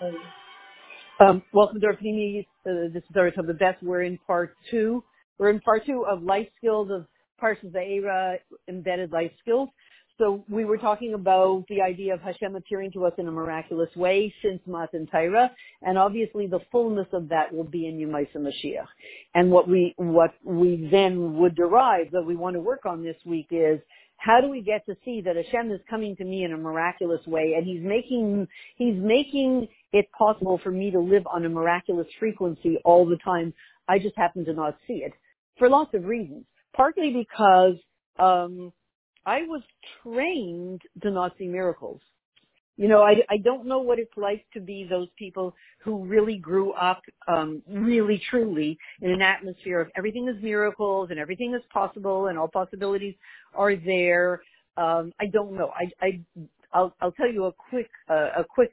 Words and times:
Um, 0.00 1.42
welcome 1.52 1.80
to 1.80 1.86
our 1.86 1.96
Pnimi. 1.96 2.46
Uh, 2.66 2.92
this 2.92 3.02
is 3.08 3.16
our 3.16 3.28
of 3.28 3.46
the 3.46 3.54
best. 3.54 3.82
We're 3.82 4.02
in 4.02 4.18
part 4.26 4.54
two. 4.70 5.04
We're 5.38 5.50
in 5.50 5.60
part 5.60 5.86
two 5.86 6.04
of 6.08 6.22
life 6.22 6.48
skills 6.58 6.90
of 6.90 7.06
Parshas 7.40 7.72
Va'era, 7.72 8.38
embedded 8.68 9.12
life 9.12 9.32
skills. 9.40 9.68
So 10.18 10.44
we 10.48 10.64
were 10.64 10.78
talking 10.78 11.14
about 11.14 11.64
the 11.68 11.80
idea 11.80 12.14
of 12.14 12.20
Hashem 12.20 12.54
appearing 12.54 12.92
to 12.92 13.04
us 13.06 13.12
in 13.18 13.26
a 13.28 13.30
miraculous 13.30 13.88
way 13.96 14.32
since 14.42 14.60
Matan 14.66 15.06
Torah, 15.06 15.50
and 15.82 15.96
obviously 15.98 16.46
the 16.46 16.60
fullness 16.70 17.08
of 17.12 17.28
that 17.30 17.52
will 17.52 17.64
be 17.64 17.86
in 17.86 17.96
Yemaisa 17.96 18.36
Mashiach. 18.36 18.86
And 19.34 19.50
what 19.50 19.68
we 19.68 19.94
what 19.96 20.34
we 20.44 20.88
then 20.90 21.38
would 21.38 21.54
derive 21.54 22.10
that 22.12 22.22
we 22.22 22.36
want 22.36 22.54
to 22.54 22.60
work 22.60 22.86
on 22.86 23.02
this 23.02 23.16
week 23.24 23.48
is 23.50 23.80
how 24.22 24.40
do 24.40 24.48
we 24.48 24.62
get 24.62 24.86
to 24.86 24.96
see 25.04 25.20
that 25.22 25.34
Hashem 25.34 25.72
is 25.72 25.80
coming 25.90 26.14
to 26.16 26.24
me 26.24 26.44
in 26.44 26.52
a 26.52 26.56
miraculous 26.56 27.26
way, 27.26 27.54
and 27.56 27.66
He's 27.66 27.82
making 27.82 28.46
He's 28.76 28.94
making 28.96 29.66
it 29.92 30.06
possible 30.16 30.60
for 30.62 30.70
me 30.70 30.90
to 30.92 31.00
live 31.00 31.26
on 31.26 31.44
a 31.44 31.48
miraculous 31.48 32.06
frequency 32.20 32.78
all 32.84 33.04
the 33.04 33.18
time. 33.24 33.52
I 33.88 33.98
just 33.98 34.16
happen 34.16 34.44
to 34.44 34.52
not 34.52 34.76
see 34.86 35.02
it 35.04 35.12
for 35.58 35.68
lots 35.68 35.92
of 35.94 36.04
reasons. 36.04 36.44
Partly 36.74 37.12
because 37.12 37.74
um, 38.18 38.72
I 39.26 39.42
was 39.42 39.62
trained 40.02 40.82
to 41.02 41.10
not 41.10 41.32
see 41.36 41.48
miracles. 41.48 42.00
You 42.76 42.88
know, 42.88 43.02
I, 43.02 43.16
I 43.28 43.36
don't 43.36 43.66
know 43.66 43.80
what 43.80 43.98
it's 43.98 44.16
like 44.16 44.44
to 44.54 44.60
be 44.60 44.86
those 44.88 45.08
people 45.18 45.54
who 45.84 46.04
really 46.04 46.38
grew 46.38 46.72
up, 46.72 47.02
um, 47.28 47.62
really 47.68 48.20
truly 48.30 48.78
in 49.02 49.10
an 49.10 49.20
atmosphere 49.20 49.80
of 49.80 49.90
everything 49.96 50.26
is 50.28 50.42
miracles 50.42 51.08
and 51.10 51.18
everything 51.18 51.54
is 51.54 51.62
possible 51.72 52.28
and 52.28 52.38
all 52.38 52.48
possibilities 52.48 53.14
are 53.54 53.76
there. 53.76 54.42
Um, 54.78 55.12
I 55.20 55.26
don't 55.26 55.52
know. 55.52 55.70
I, 55.76 56.06
I, 56.06 56.20
I'll, 56.72 56.94
I'll 57.02 57.12
tell 57.12 57.30
you 57.30 57.44
a 57.44 57.52
quick, 57.52 57.90
uh, 58.08 58.30
a 58.38 58.44
quick, 58.44 58.72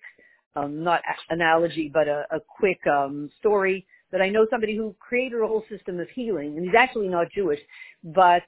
um, 0.56 0.82
not 0.84 1.02
analogy, 1.30 1.92
but 1.94 2.08
a, 2.08 2.26
a 2.32 2.40
quick, 2.40 2.80
um, 2.88 3.30
story 3.40 3.86
that 4.12 4.22
I 4.22 4.30
know 4.30 4.48
somebody 4.50 4.76
who 4.76 4.96
created 5.00 5.42
a 5.42 5.48
whole 5.48 5.66
system 5.70 6.00
of 6.00 6.10
healing 6.10 6.56
and 6.56 6.66
he's 6.66 6.76
actually 6.76 7.10
not 7.10 7.28
Jewish, 7.32 7.60
but 8.04 8.44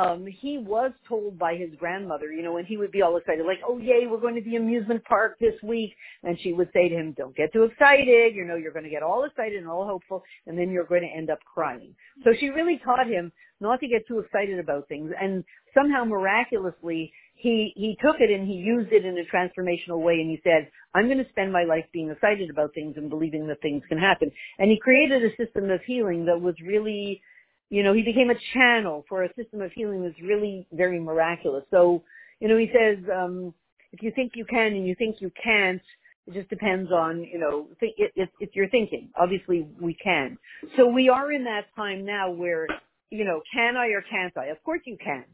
um, 0.00 0.26
he 0.26 0.56
was 0.56 0.92
told 1.06 1.38
by 1.38 1.54
his 1.56 1.68
grandmother, 1.78 2.32
you 2.32 2.42
know, 2.42 2.54
when 2.54 2.64
he 2.64 2.78
would 2.78 2.90
be 2.90 3.02
all 3.02 3.18
excited, 3.18 3.44
like, 3.44 3.60
oh 3.66 3.76
yay, 3.76 4.06
we're 4.10 4.20
going 4.20 4.34
to 4.34 4.40
the 4.40 4.56
amusement 4.56 5.04
park 5.04 5.36
this 5.40 5.54
week. 5.62 5.92
And 6.22 6.38
she 6.40 6.54
would 6.54 6.70
say 6.72 6.88
to 6.88 6.94
him, 6.94 7.14
don't 7.18 7.36
get 7.36 7.52
too 7.52 7.64
excited. 7.64 8.34
You 8.34 8.46
know, 8.46 8.56
you're 8.56 8.72
going 8.72 8.84
to 8.84 8.90
get 8.90 9.02
all 9.02 9.24
excited 9.24 9.58
and 9.58 9.68
all 9.68 9.84
hopeful 9.84 10.22
and 10.46 10.58
then 10.58 10.70
you're 10.70 10.86
going 10.86 11.02
to 11.02 11.18
end 11.18 11.28
up 11.28 11.38
crying. 11.44 11.94
So 12.24 12.30
she 12.38 12.48
really 12.48 12.80
taught 12.82 13.06
him 13.06 13.30
not 13.60 13.80
to 13.80 13.88
get 13.88 14.08
too 14.08 14.20
excited 14.20 14.58
about 14.58 14.88
things. 14.88 15.10
And 15.20 15.44
somehow 15.74 16.04
miraculously, 16.04 17.12
he, 17.34 17.72
he 17.76 17.96
took 18.02 18.16
it 18.20 18.30
and 18.30 18.48
he 18.48 18.54
used 18.54 18.92
it 18.92 19.04
in 19.04 19.18
a 19.18 19.36
transformational 19.36 20.00
way 20.00 20.14
and 20.14 20.30
he 20.30 20.40
said, 20.42 20.70
I'm 20.94 21.06
going 21.06 21.22
to 21.22 21.30
spend 21.30 21.52
my 21.52 21.64
life 21.64 21.84
being 21.92 22.10
excited 22.10 22.48
about 22.48 22.72
things 22.72 22.94
and 22.96 23.10
believing 23.10 23.46
that 23.48 23.60
things 23.60 23.82
can 23.88 23.98
happen. 23.98 24.30
And 24.58 24.70
he 24.70 24.78
created 24.78 25.22
a 25.24 25.36
system 25.36 25.70
of 25.70 25.80
healing 25.86 26.24
that 26.24 26.40
was 26.40 26.54
really 26.64 27.20
you 27.70 27.84
know, 27.84 27.94
he 27.94 28.02
became 28.02 28.30
a 28.30 28.34
channel 28.52 29.04
for 29.08 29.22
a 29.24 29.34
system 29.34 29.62
of 29.62 29.70
healing 29.72 30.02
that's 30.02 30.20
really 30.20 30.66
very 30.72 31.00
miraculous. 31.00 31.64
So, 31.70 32.02
you 32.40 32.48
know, 32.48 32.58
he 32.58 32.68
says, 32.72 33.02
um, 33.14 33.54
if 33.92 34.02
you 34.02 34.12
think 34.14 34.32
you 34.34 34.44
can 34.44 34.72
and 34.72 34.86
you 34.86 34.94
think 34.96 35.16
you 35.20 35.30
can't, 35.42 35.80
it 36.26 36.34
just 36.34 36.50
depends 36.50 36.90
on, 36.90 37.22
you 37.22 37.38
know, 37.38 37.68
th- 37.78 37.94
it, 37.96 38.12
it, 38.16 38.28
it's 38.40 38.54
your 38.54 38.68
thinking. 38.68 39.10
Obviously, 39.18 39.66
we 39.80 39.94
can. 39.94 40.36
So 40.76 40.86
we 40.86 41.08
are 41.08 41.32
in 41.32 41.44
that 41.44 41.66
time 41.76 42.04
now 42.04 42.30
where, 42.30 42.66
you 43.10 43.24
know, 43.24 43.40
can 43.54 43.76
I 43.76 43.88
or 43.88 44.02
can't 44.02 44.36
I? 44.36 44.46
Of 44.46 44.62
course 44.64 44.80
you 44.84 44.96
can. 45.02 45.24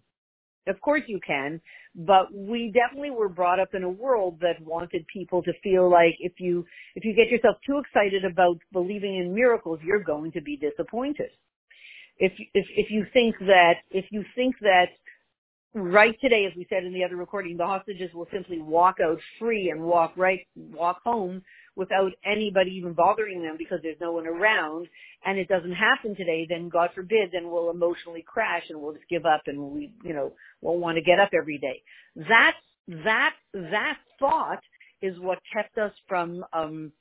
Of 0.68 0.80
course 0.80 1.02
you 1.06 1.20
can, 1.24 1.60
but 1.94 2.34
we 2.34 2.72
definitely 2.74 3.10
were 3.10 3.28
brought 3.28 3.60
up 3.60 3.68
in 3.74 3.84
a 3.84 3.88
world 3.88 4.40
that 4.40 4.60
wanted 4.60 5.06
people 5.12 5.40
to 5.44 5.52
feel 5.62 5.88
like 5.88 6.16
if 6.18 6.32
you, 6.40 6.66
if 6.96 7.04
you 7.04 7.14
get 7.14 7.28
yourself 7.28 7.56
too 7.64 7.78
excited 7.78 8.24
about 8.24 8.58
believing 8.72 9.16
in 9.16 9.32
miracles, 9.32 9.78
you're 9.84 10.02
going 10.02 10.32
to 10.32 10.40
be 10.40 10.56
disappointed 10.56 11.30
if 12.18 12.32
if 12.54 12.66
if 12.76 12.90
you 12.90 13.06
think 13.12 13.38
that 13.40 13.74
if 13.90 14.06
you 14.10 14.24
think 14.34 14.56
that 14.60 14.88
right 15.74 16.18
today, 16.20 16.46
as 16.46 16.56
we 16.56 16.66
said 16.70 16.84
in 16.84 16.92
the 16.94 17.04
other 17.04 17.16
recording, 17.16 17.56
the 17.56 17.66
hostages 17.66 18.12
will 18.14 18.28
simply 18.32 18.60
walk 18.60 18.96
out 19.04 19.18
free 19.38 19.70
and 19.70 19.82
walk 19.82 20.12
right 20.16 20.46
walk 20.56 21.02
home 21.04 21.42
without 21.74 22.12
anybody 22.24 22.70
even 22.70 22.94
bothering 22.94 23.42
them 23.42 23.56
because 23.58 23.78
there's 23.82 24.00
no 24.00 24.12
one 24.12 24.26
around, 24.26 24.88
and 25.26 25.38
it 25.38 25.46
doesn't 25.46 25.74
happen 25.74 26.16
today, 26.16 26.46
then 26.48 26.70
God 26.70 26.88
forbid, 26.94 27.30
then 27.32 27.50
we'll 27.50 27.70
emotionally 27.70 28.24
crash 28.26 28.62
and 28.70 28.80
we'll 28.80 28.94
just 28.94 29.08
give 29.10 29.26
up 29.26 29.42
and 29.46 29.58
we 29.60 29.92
you 30.02 30.14
know 30.14 30.32
won't 30.62 30.80
want 30.80 30.96
to 30.96 31.02
get 31.02 31.20
up 31.20 31.30
every 31.34 31.58
day. 31.58 31.82
That 32.16 32.54
that 33.04 33.34
that 33.52 33.98
thought 34.18 34.62
is 35.02 35.18
what 35.20 35.38
kept 35.52 35.76
us 35.76 35.92
from 36.08 36.44
um, 36.54 36.92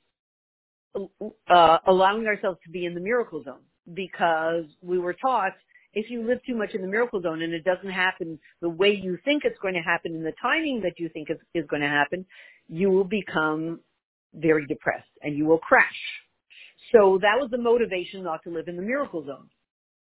uh, 1.48 1.78
allowing 1.86 2.26
ourselves 2.26 2.58
to 2.64 2.70
be 2.70 2.84
in 2.84 2.94
the 2.94 3.00
miracle 3.00 3.42
zone 3.42 3.62
because 3.94 4.64
we 4.82 4.98
were 4.98 5.14
taught 5.14 5.52
if 5.96 6.10
you 6.10 6.26
live 6.26 6.38
too 6.46 6.54
much 6.54 6.74
in 6.74 6.82
the 6.82 6.86
miracle 6.88 7.22
zone 7.22 7.40
and 7.40 7.54
it 7.54 7.64
doesn't 7.64 7.90
happen 7.90 8.38
the 8.60 8.68
way 8.68 8.90
you 8.90 9.16
think 9.24 9.44
it's 9.44 9.58
going 9.60 9.74
to 9.74 9.80
happen 9.80 10.14
in 10.14 10.22
the 10.22 10.34
timing 10.42 10.82
that 10.82 10.92
you 10.98 11.08
think 11.08 11.30
is, 11.30 11.38
is 11.54 11.64
going 11.68 11.80
to 11.80 11.88
happen, 11.88 12.26
you 12.68 12.90
will 12.90 13.04
become 13.04 13.80
very 14.34 14.66
depressed 14.66 15.08
and 15.22 15.36
you 15.38 15.46
will 15.46 15.58
crash. 15.58 15.84
So 16.92 17.18
that 17.22 17.40
was 17.40 17.48
the 17.50 17.58
motivation 17.58 18.22
not 18.22 18.42
to 18.44 18.50
live 18.50 18.68
in 18.68 18.76
the 18.76 18.82
miracle 18.82 19.24
zone. 19.24 19.48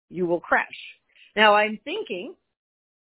You 0.09 0.25
will 0.25 0.39
crash. 0.39 0.65
Now 1.35 1.53
I'm 1.53 1.79
thinking, 1.83 2.33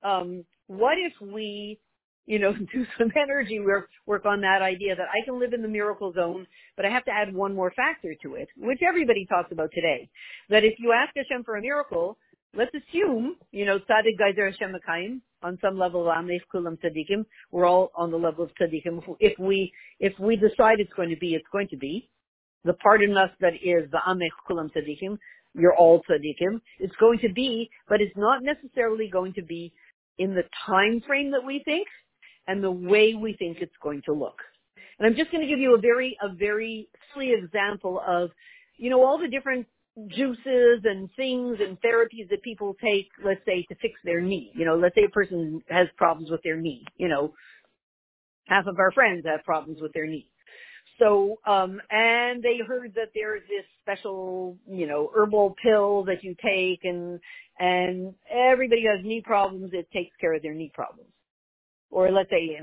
um, 0.03 0.45
what 0.67 0.99
if 0.99 1.13
we 1.21 1.79
you 2.27 2.39
know, 2.39 2.53
do 2.73 2.87
some 2.99 3.11
energy 3.21 3.61
work, 3.61 3.89
work 4.07 4.27
on 4.27 4.41
that 4.43 4.63
idea 4.63 4.95
that 4.97 5.09
I 5.09 5.25
can 5.25 5.39
live 5.41 5.53
in 5.53 5.63
the 5.63 5.69
miracle 5.69 6.13
zone, 6.13 6.47
but 6.77 6.87
I 6.87 6.91
have 6.91 7.05
to 7.07 7.11
add 7.11 7.35
one 7.35 7.55
more 7.55 7.73
factor 7.73 8.15
to 8.23 8.35
it, 8.35 8.49
which 8.57 8.81
everybody 8.87 9.27
talks 9.27 9.53
about 9.53 9.71
today. 9.75 10.09
That 10.49 10.65
if 10.65 10.75
you 10.79 10.93
ask 10.93 11.13
Hashem 11.17 11.45
for 11.45 11.57
a 11.57 11.63
miracle, 11.63 12.19
let's 12.55 12.73
assume, 12.75 13.37
you 13.53 13.65
know, 13.65 13.79
tzaddik 13.79 14.19
gozer 14.21 14.51
Hashem 14.53 14.75
Mekayim, 14.75 15.21
on 15.43 15.59
some 15.63 15.79
level, 15.79 16.05
amnef 16.05 16.43
kulam 16.55 16.79
tzaddikim, 16.79 17.25
we're 17.51 17.67
all 17.67 17.91
on 17.95 18.11
the 18.11 18.19
level 18.19 18.45
of 18.45 18.51
tzaddikim. 18.61 19.03
If 19.21 19.39
we, 19.39 19.73
if 19.99 20.13
we 20.19 20.37
decide 20.37 20.81
it's 20.81 20.93
going 20.95 21.09
to 21.11 21.17
be, 21.17 21.35
it's 21.35 21.47
going 21.51 21.69
to 21.69 21.77
be. 21.77 22.09
The 22.65 22.75
part 22.75 23.03
in 23.03 23.17
us 23.17 23.31
that 23.41 23.55
is 23.55 23.91
the 23.91 24.01
amnef 24.07 24.31
kulam 24.49 24.71
tzaddikim, 24.71 25.17
you're 25.55 25.75
all 25.75 26.03
tzaddikim, 26.09 26.61
it's 26.79 26.95
going 26.97 27.19
to 27.21 27.33
be, 27.33 27.71
but 27.89 28.01
it's 28.01 28.17
not 28.17 28.43
necessarily 28.43 29.09
going 29.11 29.33
to 29.35 29.43
be 29.43 29.73
in 30.19 30.35
the 30.35 30.45
time 30.67 31.03
frame 31.07 31.31
that 31.31 31.45
we 31.45 31.63
think 31.65 31.89
and 32.47 32.63
the 32.63 32.71
way 32.71 33.15
we 33.15 33.35
think 33.35 33.59
it's 33.61 33.77
going 33.83 34.03
to 34.07 34.13
look. 34.13 34.39
And 34.99 35.07
I'm 35.07 35.17
just 35.17 35.31
going 35.31 35.43
to 35.43 35.49
give 35.49 35.59
you 35.59 35.75
a 35.75 35.81
very, 35.81 36.17
a 36.23 36.33
very 36.33 36.89
silly 37.13 37.33
example 37.33 38.03
of, 38.07 38.31
you 38.77 38.91
know, 38.91 39.03
all 39.03 39.19
the 39.19 39.29
different 39.29 39.67
juices 40.09 40.83
and 40.85 41.09
things 41.17 41.59
and 41.61 41.81
therapies 41.81 42.29
that 42.31 42.43
people 42.43 42.77
take, 42.83 43.09
let's 43.25 43.45
say, 43.47 43.65
to 43.69 43.75
fix 43.77 43.95
their 44.05 44.21
knee. 44.21 44.53
You 44.55 44.65
know, 44.65 44.77
let's 44.77 44.95
say 44.95 45.05
a 45.05 45.11
person 45.11 45.63
has 45.69 45.89
problems 45.97 46.31
with 46.31 46.43
their 46.43 46.57
knee. 46.57 46.85
You 46.97 47.09
know, 47.09 47.35
half 48.47 48.67
of 48.67 48.79
our 48.79 48.93
friends 48.93 49.25
have 49.27 49.45
problems 49.45 49.81
with 49.81 49.93
their 49.93 50.07
knee. 50.07 50.29
So, 50.99 51.39
um, 51.47 51.81
and 51.91 52.43
they 52.43 52.59
heard 52.67 52.93
that 52.95 53.09
there's 53.15 53.43
this 53.49 53.65
special, 53.81 54.59
you 54.71 54.87
know, 54.87 55.11
herbal 55.17 55.57
pill 55.63 56.05
that 56.05 56.23
you 56.23 56.37
take 56.43 56.85
and, 56.85 57.21
and 57.59 58.15
everybody 58.31 58.85
has 58.85 59.03
knee 59.03 59.23
problems, 59.25 59.71
it 59.73 59.91
takes 59.93 60.15
care 60.21 60.35
of 60.35 60.43
their 60.43 60.53
knee 60.53 60.71
problems 60.75 61.11
or 61.91 62.11
let's 62.11 62.31
say 62.31 62.59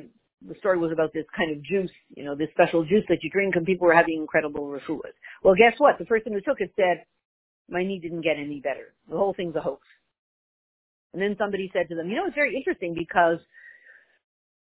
the 0.47 0.55
story 0.59 0.77
was 0.77 0.91
about 0.91 1.13
this 1.13 1.25
kind 1.35 1.51
of 1.51 1.63
juice, 1.63 1.91
you 2.15 2.23
know, 2.23 2.35
this 2.35 2.49
special 2.51 2.83
juice 2.83 3.03
that 3.09 3.23
you 3.23 3.29
drink 3.29 3.55
and 3.55 3.65
people 3.65 3.88
were 3.88 3.93
having 3.93 4.15
incredible 4.15 4.67
refuahs. 4.67 5.15
Well, 5.43 5.55
guess 5.55 5.73
what? 5.79 5.97
The 5.97 6.05
person 6.05 6.33
who 6.33 6.41
took 6.41 6.61
it 6.61 6.71
said, 6.75 7.05
my 7.69 7.83
knee 7.83 7.99
didn't 7.99 8.21
get 8.21 8.38
any 8.38 8.59
better. 8.59 8.93
The 9.09 9.17
whole 9.17 9.33
thing's 9.33 9.55
a 9.55 9.61
hoax. 9.61 9.81
And 11.13 11.21
then 11.21 11.35
somebody 11.38 11.69
said 11.73 11.89
to 11.89 11.95
them, 11.95 12.09
you 12.09 12.15
know, 12.15 12.27
it's 12.27 12.35
very 12.35 12.55
interesting 12.55 12.93
because 12.93 13.39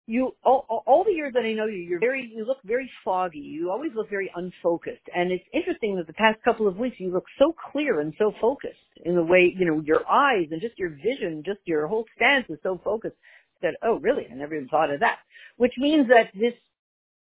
you, 0.08 0.34
all, 0.44 0.84
all 0.88 1.04
the 1.04 1.12
years 1.12 1.34
that 1.36 1.44
I 1.44 1.54
know 1.54 1.66
you, 1.66 1.78
you're 1.78 2.00
very, 2.00 2.32
you 2.34 2.46
look 2.46 2.58
very 2.64 2.90
foggy. 3.04 3.40
You 3.40 3.70
always 3.70 3.92
look 3.96 4.10
very 4.10 4.32
unfocused. 4.36 5.04
And 5.14 5.32
it's 5.32 5.44
interesting 5.54 5.98
that 5.98 6.08
the 6.08 6.14
past 6.14 6.42
couple 6.44 6.68
of 6.68 6.78
weeks 6.78 6.96
you 7.00 7.12
look 7.12 7.26
so 7.38 7.54
clear 7.72 8.00
and 8.00 8.14
so 8.18 8.34
focused 8.42 8.74
in 9.06 9.16
the 9.16 9.24
way, 9.24 9.54
you 9.56 9.66
know, 9.66 9.82
your 9.82 10.10
eyes 10.10 10.48
and 10.52 10.62
just 10.62 10.80
your 10.80 10.90
vision, 10.90 11.44
just 11.46 11.60
your 11.66 11.86
whole 11.88 12.06
stance 12.16 12.46
is 12.50 12.58
so 12.64 12.80
focused 12.84 13.18
said, 13.62 13.76
oh 13.84 14.00
really? 14.00 14.28
I 14.32 14.36
never 14.36 14.56
even 14.56 14.68
thought 14.70 14.92
of 14.92 15.02
that. 15.02 15.20
Which 15.58 15.74
means 15.78 16.08
that 16.10 16.32
this 16.34 16.54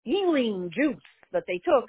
healing 0.04 0.70
juice 0.74 1.02
that 1.32 1.44
they 1.46 1.58
took 1.58 1.86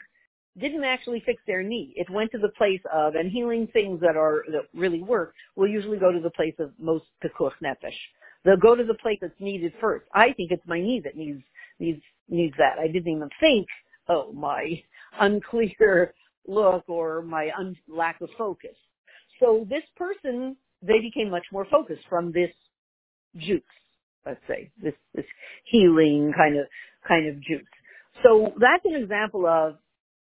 didn't 0.59 0.83
actually 0.83 1.23
fix 1.25 1.41
their 1.47 1.63
knee. 1.63 1.93
It 1.95 2.09
went 2.09 2.31
to 2.31 2.37
the 2.37 2.49
place 2.49 2.81
of, 2.93 3.15
and 3.15 3.31
healing 3.31 3.67
things 3.71 4.01
that 4.01 4.17
are, 4.17 4.43
that 4.51 4.63
really 4.73 5.01
work 5.01 5.33
will 5.55 5.67
usually 5.67 5.97
go 5.97 6.11
to 6.11 6.19
the 6.19 6.31
place 6.31 6.55
of 6.59 6.71
most 6.79 7.05
pekuach 7.23 7.53
nefesh. 7.63 7.95
They'll 8.43 8.57
go 8.57 8.75
to 8.75 8.83
the 8.83 8.95
place 8.95 9.19
that's 9.21 9.39
needed 9.39 9.73
first. 9.79 10.05
I 10.13 10.33
think 10.33 10.51
it's 10.51 10.65
my 10.67 10.79
knee 10.79 11.01
that 11.03 11.15
needs, 11.15 11.43
needs, 11.79 12.01
needs 12.27 12.55
that. 12.57 12.77
I 12.79 12.87
didn't 12.87 13.15
even 13.15 13.29
think, 13.39 13.67
oh, 14.09 14.31
my 14.33 14.81
unclear 15.19 16.13
look 16.47 16.83
or 16.89 17.21
my 17.21 17.51
un- 17.57 17.77
lack 17.87 18.19
of 18.21 18.29
focus. 18.37 18.75
So 19.39 19.65
this 19.69 19.83
person, 19.95 20.57
they 20.81 20.99
became 20.99 21.29
much 21.29 21.45
more 21.51 21.65
focused 21.69 22.03
from 22.09 22.31
this 22.31 22.51
juice 23.37 23.61
let's 24.25 24.41
say, 24.47 24.71
this, 24.81 24.93
this 25.13 25.25
healing 25.65 26.33
kind 26.35 26.57
of, 26.57 26.65
kind 27.07 27.27
of 27.27 27.35
juice. 27.41 27.67
So 28.23 28.53
that's 28.59 28.85
an 28.85 28.95
example 28.95 29.45
of 29.45 29.75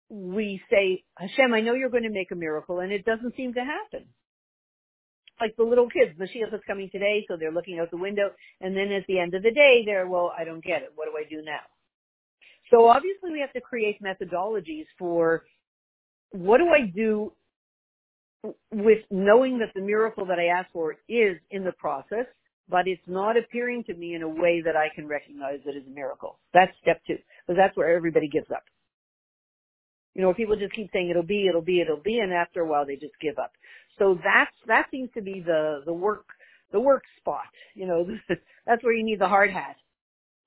we 0.09 0.61
say, 0.69 1.03
Hashem, 1.17 1.53
I 1.53 1.61
know 1.61 1.73
you're 1.73 1.89
going 1.89 2.03
to 2.03 2.09
make 2.09 2.31
a 2.31 2.35
miracle, 2.35 2.79
and 2.79 2.91
it 2.91 3.05
doesn't 3.05 3.35
seem 3.35 3.53
to 3.53 3.59
happen. 3.59 4.07
Like 5.39 5.55
the 5.55 5.63
little 5.63 5.89
kids, 5.89 6.17
Mashiach 6.17 6.53
is 6.53 6.61
coming 6.65 6.89
today, 6.91 7.25
so 7.27 7.35
they're 7.37 7.51
looking 7.51 7.79
out 7.79 7.91
the 7.91 7.97
window, 7.97 8.29
and 8.61 8.75
then 8.75 8.91
at 8.91 9.05
the 9.07 9.19
end 9.19 9.33
of 9.33 9.43
the 9.43 9.51
day, 9.51 9.83
they're, 9.85 10.07
well, 10.07 10.31
I 10.37 10.45
don't 10.45 10.63
get 10.63 10.81
it. 10.81 10.93
What 10.95 11.05
do 11.05 11.11
I 11.17 11.29
do 11.29 11.43
now? 11.43 11.59
So 12.71 12.87
obviously 12.87 13.31
we 13.31 13.39
have 13.41 13.53
to 13.53 13.61
create 13.61 14.01
methodologies 14.01 14.85
for 14.97 15.43
what 16.31 16.57
do 16.57 16.67
I 16.69 16.91
do 16.93 17.31
with 18.71 18.99
knowing 19.09 19.59
that 19.59 19.73
the 19.73 19.81
miracle 19.81 20.25
that 20.27 20.39
I 20.39 20.47
asked 20.59 20.71
for 20.73 20.97
is 21.07 21.37
in 21.49 21.63
the 21.63 21.71
process, 21.73 22.25
but 22.69 22.87
it's 22.87 23.01
not 23.07 23.37
appearing 23.37 23.83
to 23.85 23.93
me 23.93 24.15
in 24.15 24.21
a 24.21 24.29
way 24.29 24.61
that 24.63 24.75
I 24.75 24.87
can 24.93 25.07
recognize 25.07 25.59
it 25.65 25.75
as 25.77 25.87
a 25.87 25.95
miracle. 25.95 26.39
That's 26.53 26.71
step 26.81 27.01
two, 27.07 27.17
because 27.45 27.57
that's 27.57 27.75
where 27.77 27.95
everybody 27.95 28.27
gives 28.27 28.51
up. 28.51 28.63
You 30.13 30.23
know, 30.23 30.33
people 30.33 30.55
just 30.55 30.73
keep 30.73 30.89
saying 30.91 31.09
it'll 31.09 31.23
be, 31.23 31.47
it'll 31.47 31.61
be, 31.61 31.81
it'll 31.81 32.01
be, 32.01 32.19
and 32.19 32.33
after 32.33 32.61
a 32.61 32.67
while 32.67 32.85
they 32.85 32.95
just 32.95 33.13
give 33.21 33.37
up. 33.37 33.51
So 33.99 34.15
that's, 34.23 34.51
that 34.67 34.87
seems 34.91 35.09
to 35.13 35.21
be 35.21 35.41
the, 35.45 35.81
the 35.85 35.93
work, 35.93 36.25
the 36.71 36.79
work 36.79 37.03
spot. 37.19 37.45
You 37.75 37.87
know, 37.87 38.07
that's 38.65 38.83
where 38.83 38.93
you 38.93 39.03
need 39.05 39.19
the 39.19 39.27
hard 39.27 39.51
hat 39.51 39.75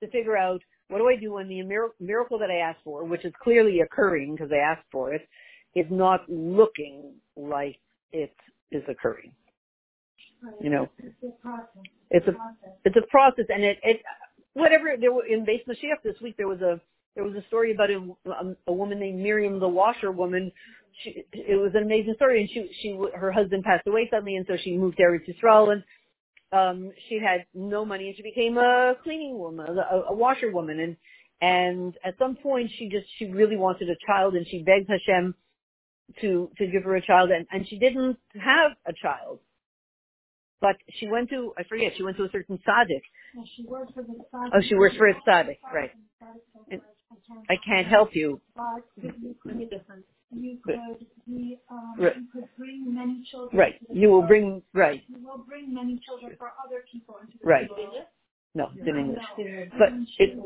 to 0.03 0.11
figure 0.11 0.37
out 0.37 0.61
what 0.89 0.99
do 0.99 1.09
I 1.09 1.17
do 1.17 1.35
when 1.35 1.49
the 1.49 1.63
miracle 2.01 2.39
that 2.41 2.51
I 2.51 2.57
asked 2.69 2.81
for, 2.85 3.05
which 3.05 3.25
is 3.25 3.33
clearly 3.43 3.81
occurring 3.81 4.35
because 4.35 4.51
I 4.53 4.57
asked 4.57 4.87
for 4.91 5.15
it, 5.15 5.23
is 5.77 5.87
not 5.89 6.29
looking 6.29 7.15
like 7.37 7.79
it 8.13 8.35
is 8.73 8.83
occurring. 8.89 9.33
You 10.61 10.71
know, 10.71 10.89
it's 12.11 12.27
a 12.27 12.33
it's 12.85 12.97
a 12.97 13.07
process, 13.11 13.47
and 13.49 13.65
it 13.65 13.79
it 13.83 14.01
whatever 14.55 14.95
there 15.01 15.13
were 15.13 15.27
in 15.27 15.45
Bais 15.45 15.65
Mashiach 15.69 16.03
this 16.03 16.21
week 16.23 16.37
there 16.37 16.49
was 16.49 16.61
a 16.61 16.81
there 17.15 17.25
was 17.25 17.35
a 17.35 17.47
story 17.49 17.73
about 17.73 17.91
a, 17.91 17.99
a, 18.31 18.57
a 18.69 18.73
woman 18.73 18.99
named 19.01 19.21
Miriam 19.21 19.61
the 19.61 19.69
washerwoman. 19.69 20.53
She, 21.03 21.25
it 21.33 21.61
was 21.61 21.73
an 21.75 21.83
amazing 21.83 22.15
story, 22.17 22.41
and 22.41 22.51
she 22.51 22.71
she 22.83 23.01
her 23.15 23.33
husband 23.33 23.65
passed 23.65 23.87
away 23.87 24.09
suddenly, 24.11 24.37
and 24.37 24.47
so 24.49 24.57
she 24.63 24.77
moved 24.77 24.97
to 24.99 25.05
Eretz 25.05 25.29
Yisrael, 25.29 25.73
and 25.73 25.85
um 26.53 26.93
she 27.09 27.21
had 27.21 27.47
no 27.55 27.85
money, 27.85 28.09
and 28.09 28.17
she 28.17 28.23
became 28.23 28.59
a 28.59 28.95
cleaning 29.05 29.39
woman, 29.39 29.67
a, 29.79 30.11
a 30.11 30.15
washerwoman, 30.15 30.81
and 30.81 30.97
and 31.41 31.95
at 32.05 32.19
some 32.19 32.37
point 32.37 32.71
she 32.77 32.89
just 32.89 33.07
she 33.19 33.27
really 33.27 33.57
wanted 33.57 33.89
a 33.89 33.97
child, 34.07 34.35
and 34.35 34.47
she 34.49 34.63
begged 34.63 34.91
Hashem 34.91 35.35
to 36.21 36.51
to 36.59 36.67
give 36.67 36.83
her 36.85 36.97
a 36.97 37.07
child, 37.07 37.31
and 37.31 37.47
and 37.53 37.69
she 37.69 37.79
didn't 37.79 38.19
have 38.35 38.73
a 38.87 38.93
child. 39.01 39.39
But 40.61 40.77
she 40.99 41.09
went 41.09 41.31
to 41.31 41.53
I 41.59 41.65
forget 41.65 41.93
she 41.97 42.03
went 42.03 42.17
to 42.19 42.25
a 42.25 42.31
certain 42.31 42.59
tzaddik. 42.59 43.03
No, 43.35 43.45
she 43.57 43.65
worked 43.65 43.95
for 43.95 44.03
the 44.03 44.15
tzaddik. 44.33 44.51
Oh, 44.55 44.61
she 44.61 44.75
works 44.75 44.97
for 44.97 45.09
a 45.09 45.15
tzaddik, 45.15 45.59
right? 45.73 45.91
And 46.71 46.81
I 47.49 47.57
can't 47.67 47.87
help 47.87 48.15
you. 48.15 48.41
But 48.55 48.85
you 49.03 49.35
could, 49.43 49.59
you 50.33 50.59
could, 50.63 50.77
be, 51.27 51.59
um, 51.71 51.95
Right. 51.99 52.17
you 52.17 52.27
could 52.33 52.49
bring 52.57 52.95
many 52.95 53.25
children. 53.31 53.59
Right. 53.59 53.75
You 53.93 54.11
will 54.11 54.23
bring 54.23 54.63
right. 54.75 55.03
You 55.09 55.27
will 55.27 55.39
bring 55.39 55.75
many 55.75 56.01
children 56.07 56.37
for 56.39 56.53
other 56.65 56.85
people 56.93 57.17
into 57.23 57.39
the 57.39 57.49
Right. 57.49 57.71
world. 57.71 57.95
No, 58.55 58.71
it's 58.77 58.87
in 58.87 58.97
English. 58.97 59.23
No. 59.39 59.67
But 59.79 59.93
it, 60.19 60.37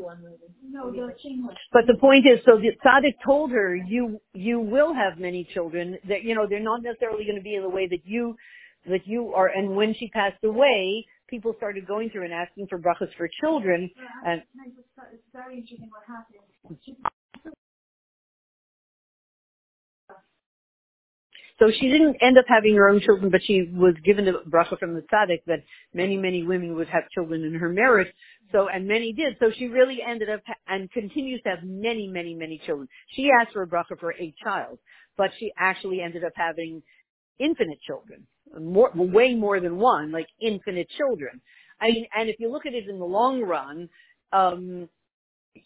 No, 0.63 0.91
the 0.91 1.15
English. 1.27 1.57
but 1.71 1.87
the 1.87 1.95
point 1.95 2.25
is, 2.27 2.39
so 2.45 2.57
the 2.57 2.71
tzaddik 2.83 3.15
told 3.23 3.51
her, 3.51 3.75
you 3.75 4.21
you 4.33 4.59
will 4.59 4.93
have 4.93 5.19
many 5.19 5.43
children. 5.43 5.97
That 6.07 6.23
you 6.23 6.35
know 6.35 6.45
they're 6.47 6.59
not 6.59 6.83
necessarily 6.83 7.25
going 7.25 7.37
to 7.37 7.43
be 7.43 7.55
in 7.55 7.63
the 7.63 7.69
way 7.69 7.87
that 7.87 8.05
you 8.05 8.37
that 8.89 9.07
you 9.07 9.33
are. 9.33 9.47
And 9.47 9.75
when 9.75 9.93
she 9.95 10.09
passed 10.09 10.43
away, 10.43 11.05
people 11.29 11.53
started 11.57 11.87
going 11.87 12.09
through 12.09 12.25
and 12.25 12.33
asking 12.33 12.67
for 12.67 12.79
brachas 12.79 13.13
for 13.17 13.29
children. 13.41 13.89
Yeah, 13.95 14.31
And 14.31 14.43
it's, 14.65 14.87
it's 15.13 15.23
very 15.33 15.57
interesting 15.57 15.89
what 15.91 16.03
happened. 16.07 16.79
She, 16.85 16.95
So 21.59 21.71
she 21.71 21.89
didn't 21.89 22.17
end 22.21 22.37
up 22.37 22.45
having 22.47 22.75
her 22.75 22.89
own 22.89 22.99
children, 23.01 23.31
but 23.31 23.41
she 23.43 23.69
was 23.73 23.95
given 24.03 24.27
a 24.27 24.33
bracha 24.49 24.77
from 24.79 24.93
the 24.93 25.01
tzaddik 25.01 25.41
that 25.47 25.63
many, 25.93 26.17
many 26.17 26.43
women 26.43 26.75
would 26.75 26.89
have 26.89 27.09
children 27.13 27.43
in 27.43 27.53
her 27.55 27.69
marriage. 27.69 28.11
So, 28.51 28.67
and 28.67 28.87
many 28.87 29.13
did. 29.13 29.37
So 29.39 29.51
she 29.57 29.67
really 29.67 29.99
ended 30.07 30.29
up 30.29 30.41
ha- 30.45 30.55
and 30.67 30.91
continues 30.91 31.41
to 31.43 31.49
have 31.49 31.63
many, 31.63 32.07
many, 32.07 32.35
many 32.35 32.61
children. 32.65 32.87
She 33.15 33.29
asked 33.41 33.53
for 33.53 33.63
a 33.63 33.67
bracha 33.67 33.99
for 33.99 34.13
a 34.13 34.33
child, 34.43 34.79
but 35.17 35.31
she 35.39 35.51
actually 35.57 36.01
ended 36.01 36.23
up 36.23 36.33
having 36.35 36.83
infinite 37.39 37.79
children, 37.87 38.27
more, 38.59 38.91
way 38.93 39.35
more 39.35 39.59
than 39.59 39.77
one, 39.77 40.11
like 40.11 40.27
infinite 40.41 40.87
children. 40.97 41.41
I 41.81 41.87
mean, 41.87 42.07
and 42.15 42.29
if 42.29 42.39
you 42.39 42.51
look 42.51 42.65
at 42.65 42.73
it 42.73 42.87
in 42.87 42.99
the 42.99 43.05
long 43.05 43.41
run, 43.41 43.89
um, 44.31 44.89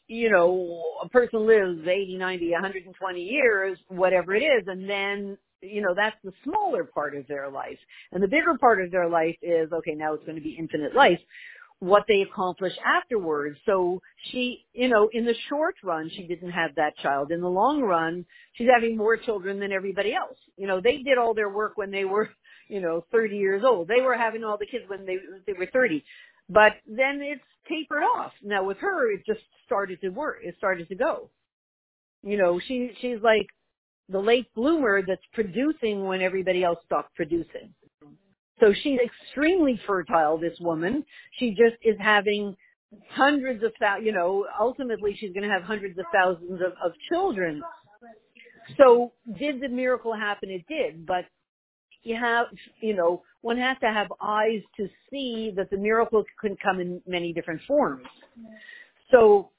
you 0.08 0.30
know, 0.30 0.82
a 1.04 1.10
person 1.10 1.48
lives 1.48 1.88
80, 1.88 2.18
90, 2.18 2.52
120 2.52 3.22
years, 3.22 3.78
whatever 3.88 4.36
it 4.36 4.42
is, 4.42 4.68
and 4.68 4.90
then, 4.90 5.38
you 5.62 5.82
know, 5.82 5.94
that's 5.96 6.16
the 6.24 6.34
smaller 6.44 6.84
part 6.84 7.16
of 7.16 7.28
their 7.28 7.50
life. 7.50 7.78
And 8.12 8.22
the 8.22 8.28
bigger 8.28 8.58
part 8.60 8.82
of 8.84 8.92
their 8.92 9.10
life 9.10 9.36
is, 9.42 9.72
okay, 9.72 9.94
now 9.94 10.14
it's 10.14 10.26
going 10.26 10.38
to 10.38 10.44
be 10.44 10.56
infinite 10.58 10.96
life. 10.96 11.20
What 11.80 12.04
they 12.10 12.22
accomplish 12.22 12.74
afterwards. 12.86 13.58
So 13.66 14.02
she, 14.32 14.66
you 14.74 14.90
know, 14.90 15.10
in 15.14 15.26
the 15.26 15.36
short 15.48 15.76
run, 15.82 16.12
she 16.14 16.28
didn't 16.28 16.52
have 16.52 16.76
that 16.76 16.98
child. 16.98 17.32
In 17.32 17.40
the 17.40 17.50
long 17.50 17.82
run, 17.82 18.26
she's 18.54 18.68
having 18.74 18.98
more 18.98 19.16
children 19.16 19.60
than 19.60 19.72
everybody 19.72 20.14
else. 20.14 20.38
You 20.58 20.68
know, 20.68 20.82
they 20.82 20.98
did 20.98 21.18
all 21.18 21.34
their 21.34 21.50
work 21.50 21.78
when 21.78 21.90
they 21.90 22.04
were, 22.04 22.30
you 22.70 22.80
know, 22.80 23.04
30 23.12 23.36
years 23.36 23.64
old. 23.66 23.88
They 23.88 24.02
were 24.02 24.16
having 24.16 24.44
all 24.44 24.58
the 24.58 24.66
kids 24.66 24.86
when 24.88 25.06
they, 25.06 25.18
they 25.46 25.54
were 25.54 25.66
30. 25.66 26.04
But 26.50 26.74
then 26.88 27.20
it's 27.22 27.42
tapered 27.68 28.04
off. 28.04 28.32
Now 28.44 28.64
with 28.64 28.78
her, 28.78 29.12
it 29.12 29.22
just 29.26 29.42
started 29.66 30.00
to 30.02 30.10
work. 30.10 30.38
It 30.44 30.56
started 30.58 30.88
to 30.90 30.96
go. 30.96 31.30
You 32.24 32.38
know, 32.38 32.60
she 32.66 32.92
she's 33.02 33.20
like 33.22 33.48
the 34.10 34.20
late 34.20 34.48
bloomer 34.56 35.02
that's 35.06 35.22
producing 35.34 36.06
when 36.06 36.22
everybody 36.22 36.64
else 36.64 36.80
stopped 36.86 37.16
producing. 37.16 37.74
So 38.60 38.74
she's 38.74 39.00
extremely 39.00 39.80
fertile. 39.88 40.38
This 40.38 40.58
woman, 40.60 41.06
she 41.38 41.52
just 41.52 41.76
is 41.84 41.96
having 42.00 42.56
hundreds 43.12 43.64
of 43.64 43.72
thou. 43.80 43.98
You 43.98 44.12
know, 44.12 44.46
ultimately 44.60 45.16
she's 45.18 45.32
going 45.32 45.48
to 45.48 45.54
have 45.54 45.64
hundreds 45.64 45.98
of 45.98 46.06
thousands 46.14 46.60
of, 46.62 46.74
of 46.84 46.92
children. 47.10 47.62
So 48.78 49.14
did 49.38 49.62
the 49.62 49.70
miracle 49.70 50.14
happen? 50.14 50.50
It 50.50 50.66
did, 50.68 51.06
but 51.06 51.26
you 52.04 52.16
have, 52.16 52.48
you 52.82 52.96
know, 52.96 53.24
one 53.42 53.58
has 53.58 53.78
to 53.82 53.88
have 53.88 54.08
eyes 54.22 54.62
to 54.78 54.90
see 55.10 55.52
that 55.56 55.70
the 55.70 55.78
miracle 55.78 56.24
can 56.42 56.58
come 56.64 56.80
in 56.80 57.02
many 57.08 57.34
different 57.34 57.62
forms. 57.68 58.06
So 59.12 59.52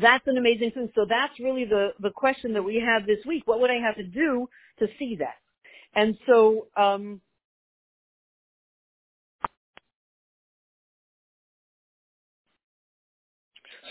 that's 0.00 0.26
an 0.26 0.36
amazing 0.38 0.72
thing. 0.72 0.90
So 0.94 1.06
that's 1.08 1.38
really 1.40 1.64
the, 1.64 1.90
the 2.00 2.10
question 2.10 2.54
that 2.54 2.62
we 2.62 2.82
have 2.84 3.06
this 3.06 3.24
week. 3.26 3.46
What 3.46 3.60
would 3.60 3.70
I 3.70 3.80
have 3.84 3.96
to 3.96 4.04
do 4.04 4.48
to 4.78 4.86
see 4.98 5.16
that? 5.16 5.36
And 5.94 6.16
so, 6.26 6.68
um, 6.76 7.20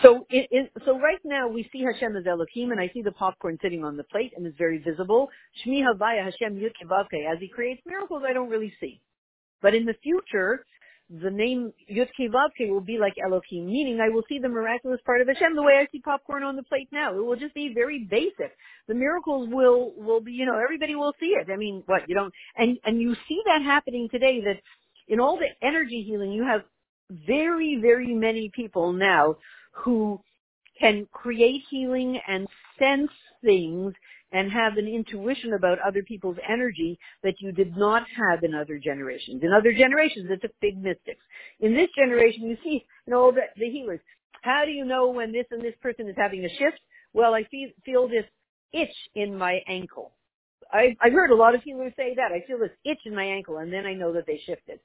so 0.02 0.26
it, 0.30 0.48
it, 0.52 0.72
so 0.86 1.00
right 1.00 1.20
now 1.24 1.48
we 1.48 1.70
see 1.72 1.82
Hashem 1.82 2.16
as 2.16 2.28
Elohim, 2.28 2.72
and 2.72 2.80
I 2.80 2.90
see 2.94 3.02
the 3.02 3.12
popcorn 3.12 3.58
sitting 3.62 3.84
on 3.84 3.98
the 3.98 4.04
plate, 4.04 4.34
and 4.36 4.46
it's 4.46 4.58
very 4.58 4.80
visible. 4.80 5.30
Shmi 5.66 5.82
Havaya 5.82 6.24
Hashem 6.24 6.56
Yud 6.58 6.74
Kei 6.80 6.86
Vav 6.86 7.10
Kei. 7.10 7.26
As 7.32 7.40
He 7.40 7.48
creates 7.48 7.82
miracles, 7.86 8.24
I 8.28 8.34
don't 8.34 8.50
really 8.50 8.74
see. 8.80 9.02
But 9.62 9.74
in 9.74 9.86
the 9.86 9.96
future, 10.04 10.66
the 11.10 11.32
name 11.32 11.74
Yud 11.92 12.08
Kei 12.16 12.28
Vav 12.28 12.50
Kei 12.58 12.70
will 12.70 12.82
be 12.82 12.98
like 12.98 13.14
Elohim, 13.24 13.66
meaning 13.66 14.00
I 14.02 14.10
will 14.10 14.24
see 14.30 14.40
the 14.40 14.50
miraculous 14.50 15.00
part 15.06 15.22
of 15.22 15.28
Hashem 15.28 15.56
the 15.56 15.64
way 15.64 15.74
I 15.74 15.88
see 15.92 16.00
popcorn 16.00 16.44
on 16.44 16.56
the 16.56 16.64
plate 16.64 16.90
now. 16.92 17.16
It 17.16 17.26
will 17.26 17.38
just 17.38 17.56
be 17.56 17.72
very 17.74 18.08
basic. 18.10 18.52
The 18.88 18.94
miracles 18.94 19.50
will 19.52 19.94
will 19.98 20.22
be, 20.22 20.34
you 20.34 20.46
know, 20.46 20.60
everybody 20.62 20.96
will 20.96 21.14
see 21.20 21.36
it. 21.40 21.48
I 21.52 21.56
mean, 21.56 21.84
what 21.86 22.08
you 22.08 22.16
don't, 22.16 22.34
and 22.56 22.78
and 22.86 23.02
you 23.02 23.16
see 23.28 23.42
that 23.46 23.62
happening 23.64 24.10
today. 24.12 24.42
That 24.42 24.58
in 25.08 25.20
all 25.20 25.38
the 25.38 25.48
energy 25.66 26.04
healing, 26.08 26.32
you 26.32 26.44
have 26.44 26.62
very 27.10 27.80
very 27.82 28.14
many 28.14 28.52
people 28.54 28.92
now 28.92 29.38
who 29.84 30.20
can 30.80 31.08
create 31.12 31.64
healing 31.70 32.20
and 32.28 32.48
sense 32.78 33.12
things 33.44 33.94
and 34.32 34.52
have 34.52 34.78
an 34.78 34.88
intuition 34.88 35.54
about 35.54 35.78
other 35.86 36.04
people's 36.04 36.38
energy 36.48 37.00
that 37.24 37.36
you 37.40 37.52
did 37.52 37.76
not 37.78 38.04
have 38.16 38.44
in 38.44 38.54
other 38.54 38.78
generations. 38.78 39.42
In 39.44 39.54
other 39.54 39.72
generations, 39.74 40.30
it 40.30 40.42
took 40.42 40.52
big 40.62 40.78
mystics. 40.78 41.24
In 41.60 41.74
this 41.74 41.90
generation, 41.98 42.44
you 42.44 42.58
see, 42.64 42.86
you 43.06 43.14
know, 43.14 43.32
the, 43.32 43.42
the 43.58 43.70
healers. 43.70 44.00
How 44.42 44.64
do 44.66 44.72
you 44.72 44.86
know 44.86 45.10
when 45.10 45.32
this 45.32 45.46
and 45.52 45.62
this 45.62 45.76
person 45.82 46.08
is 46.08 46.16
having 46.18 46.44
a 46.44 46.50
shift? 46.50 46.80
Well, 47.14 47.34
I 47.34 47.46
feel, 47.46 47.70
feel 47.86 48.08
this 48.08 48.26
itch 48.74 48.96
in 49.16 49.38
my 49.38 49.62
ankle. 49.68 50.12
I, 50.72 50.96
I've 51.02 51.14
heard 51.14 51.32
a 51.32 51.36
lot 51.36 51.56
of 51.56 51.64
healers 51.64 51.94
say 51.96 52.16
that. 52.16 52.32
I 52.34 52.46
feel 52.46 52.60
this 52.60 52.72
itch 52.84 53.00
in 53.06 53.16
my 53.16 53.24
ankle, 53.24 53.58
and 53.58 53.72
then 53.72 53.86
I 53.86 53.94
know 53.94 54.14
that 54.14 54.26
they 54.28 54.42
shifted. 54.46 54.80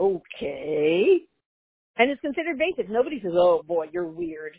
Okay. 0.00 1.20
And 1.98 2.10
it's 2.10 2.20
considered 2.20 2.58
basic. 2.58 2.90
Nobody 2.90 3.20
says, 3.22 3.32
oh 3.34 3.62
boy, 3.66 3.86
you're 3.92 4.06
weird. 4.06 4.58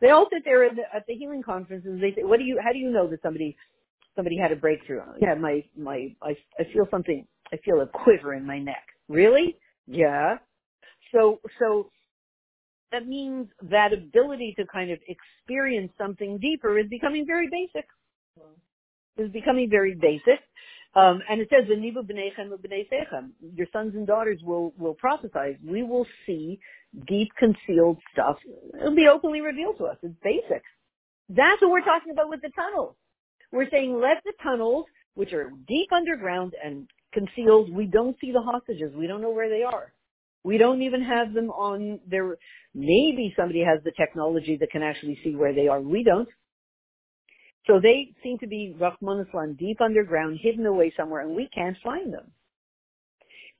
They 0.00 0.10
all 0.10 0.26
sit 0.32 0.42
there 0.44 0.64
at 0.64 0.76
the, 0.76 0.82
at 0.94 1.06
the 1.06 1.14
healing 1.14 1.42
conferences. 1.42 1.98
They 2.00 2.12
say, 2.14 2.22
"What 2.22 2.38
do 2.38 2.44
you? 2.44 2.60
How 2.62 2.72
do 2.72 2.78
you 2.78 2.90
know 2.90 3.08
that 3.08 3.22
somebody 3.22 3.56
somebody 4.14 4.36
had 4.36 4.52
a 4.52 4.56
breakthrough?" 4.56 5.00
Yeah, 5.20 5.34
my 5.34 5.64
my 5.76 6.14
I 6.22 6.36
I 6.58 6.64
feel 6.72 6.86
something. 6.90 7.26
I 7.52 7.56
feel 7.64 7.80
a 7.80 7.86
quiver 7.86 8.34
in 8.34 8.46
my 8.46 8.58
neck. 8.58 8.84
Really? 9.08 9.56
Yeah. 9.86 10.36
So 11.12 11.40
so 11.58 11.90
that 12.92 13.06
means 13.06 13.48
that 13.70 13.92
ability 13.92 14.54
to 14.58 14.66
kind 14.66 14.90
of 14.90 14.98
experience 15.08 15.92
something 15.96 16.38
deeper 16.38 16.78
is 16.78 16.88
becoming 16.88 17.24
very 17.26 17.48
basic. 17.50 17.88
Is 19.16 19.32
becoming 19.32 19.70
very 19.70 19.94
basic. 19.94 20.40
Um, 20.94 21.20
and 21.28 21.40
it 21.40 21.48
says, 21.50 21.68
"V'nivu 21.68 22.06
b'neichem 22.06 22.50
v'b'nei 22.50 22.88
sechem." 22.90 23.30
Your 23.54 23.66
sons 23.72 23.94
and 23.94 24.06
daughters 24.06 24.40
will 24.42 24.72
will 24.78 24.94
prophesy. 24.94 25.58
We 25.64 25.82
will 25.82 26.06
see 26.26 26.58
deep 27.06 27.28
concealed 27.38 27.98
stuff. 28.12 28.36
It'll 28.78 28.94
be 28.94 29.08
openly 29.12 29.40
revealed 29.40 29.78
to 29.78 29.84
us. 29.84 29.98
It's 30.02 30.14
basic. 30.22 30.62
That's 31.28 31.60
what 31.60 31.70
we're 31.70 31.84
talking 31.84 32.12
about 32.12 32.28
with 32.30 32.40
the 32.40 32.50
tunnels. 32.50 32.94
We're 33.52 33.68
saying 33.70 33.98
let 34.00 34.22
the 34.24 34.32
tunnels, 34.42 34.86
which 35.14 35.32
are 35.32 35.50
deep 35.66 35.92
underground 35.92 36.54
and 36.62 36.88
concealed, 37.12 37.72
we 37.72 37.86
don't 37.86 38.16
see 38.20 38.32
the 38.32 38.42
hostages. 38.42 38.92
We 38.94 39.06
don't 39.06 39.22
know 39.22 39.30
where 39.30 39.48
they 39.48 39.62
are. 39.62 39.92
We 40.44 40.58
don't 40.58 40.82
even 40.82 41.02
have 41.02 41.34
them 41.34 41.50
on 41.50 41.98
their, 42.06 42.36
maybe 42.74 43.34
somebody 43.36 43.64
has 43.64 43.82
the 43.82 43.92
technology 43.92 44.56
that 44.60 44.70
can 44.70 44.82
actually 44.82 45.18
see 45.24 45.34
where 45.34 45.52
they 45.52 45.66
are. 45.66 45.80
We 45.80 46.04
don't. 46.04 46.28
So 47.66 47.80
they 47.80 48.10
seem 48.22 48.38
to 48.38 48.46
be 48.46 48.76
Rachmana 48.78 49.26
litzlan 49.26 49.58
deep 49.58 49.80
underground, 49.80 50.38
hidden 50.40 50.66
away 50.66 50.92
somewhere, 50.96 51.22
and 51.22 51.34
we 51.34 51.48
can't 51.52 51.76
find 51.82 52.12
them. 52.12 52.30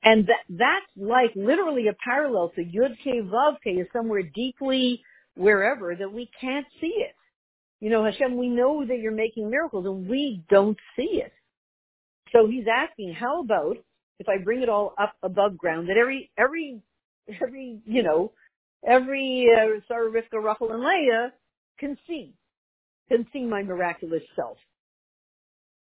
And 0.03 0.27
that, 0.27 0.43
that's 0.49 0.85
like 0.95 1.31
literally 1.35 1.87
a 1.87 1.93
parallel 2.03 2.51
to 2.55 2.63
Yud 2.63 2.95
Vav 3.05 3.55
is 3.65 3.87
somewhere 3.91 4.23
deeply 4.23 5.01
wherever 5.35 5.95
that 5.95 6.11
we 6.11 6.29
can't 6.39 6.65
see 6.79 6.93
it. 6.97 7.15
You 7.79 7.89
know, 7.89 8.05
Hashem, 8.05 8.37
we 8.37 8.49
know 8.49 8.85
that 8.85 8.99
you're 8.99 9.11
making 9.11 9.49
miracles 9.49 9.85
and 9.85 10.07
we 10.07 10.43
don't 10.49 10.77
see 10.95 11.21
it. 11.23 11.33
So 12.31 12.47
he's 12.47 12.65
asking, 12.71 13.13
how 13.13 13.41
about 13.41 13.77
if 14.19 14.27
I 14.27 14.37
bring 14.43 14.61
it 14.61 14.69
all 14.69 14.93
up 14.99 15.13
above 15.23 15.57
ground 15.57 15.89
that 15.89 15.97
every, 15.97 16.31
every, 16.37 16.81
every, 17.41 17.79
you 17.85 18.03
know, 18.03 18.31
every 18.87 19.47
uh, 19.53 19.79
Sarah, 19.87 20.09
Rivka, 20.09 20.43
Rachel, 20.43 20.71
and 20.71 20.83
Leah 20.83 21.33
can 21.79 21.97
see, 22.07 22.33
can 23.09 23.25
see 23.33 23.43
my 23.45 23.63
miraculous 23.63 24.23
self. 24.35 24.57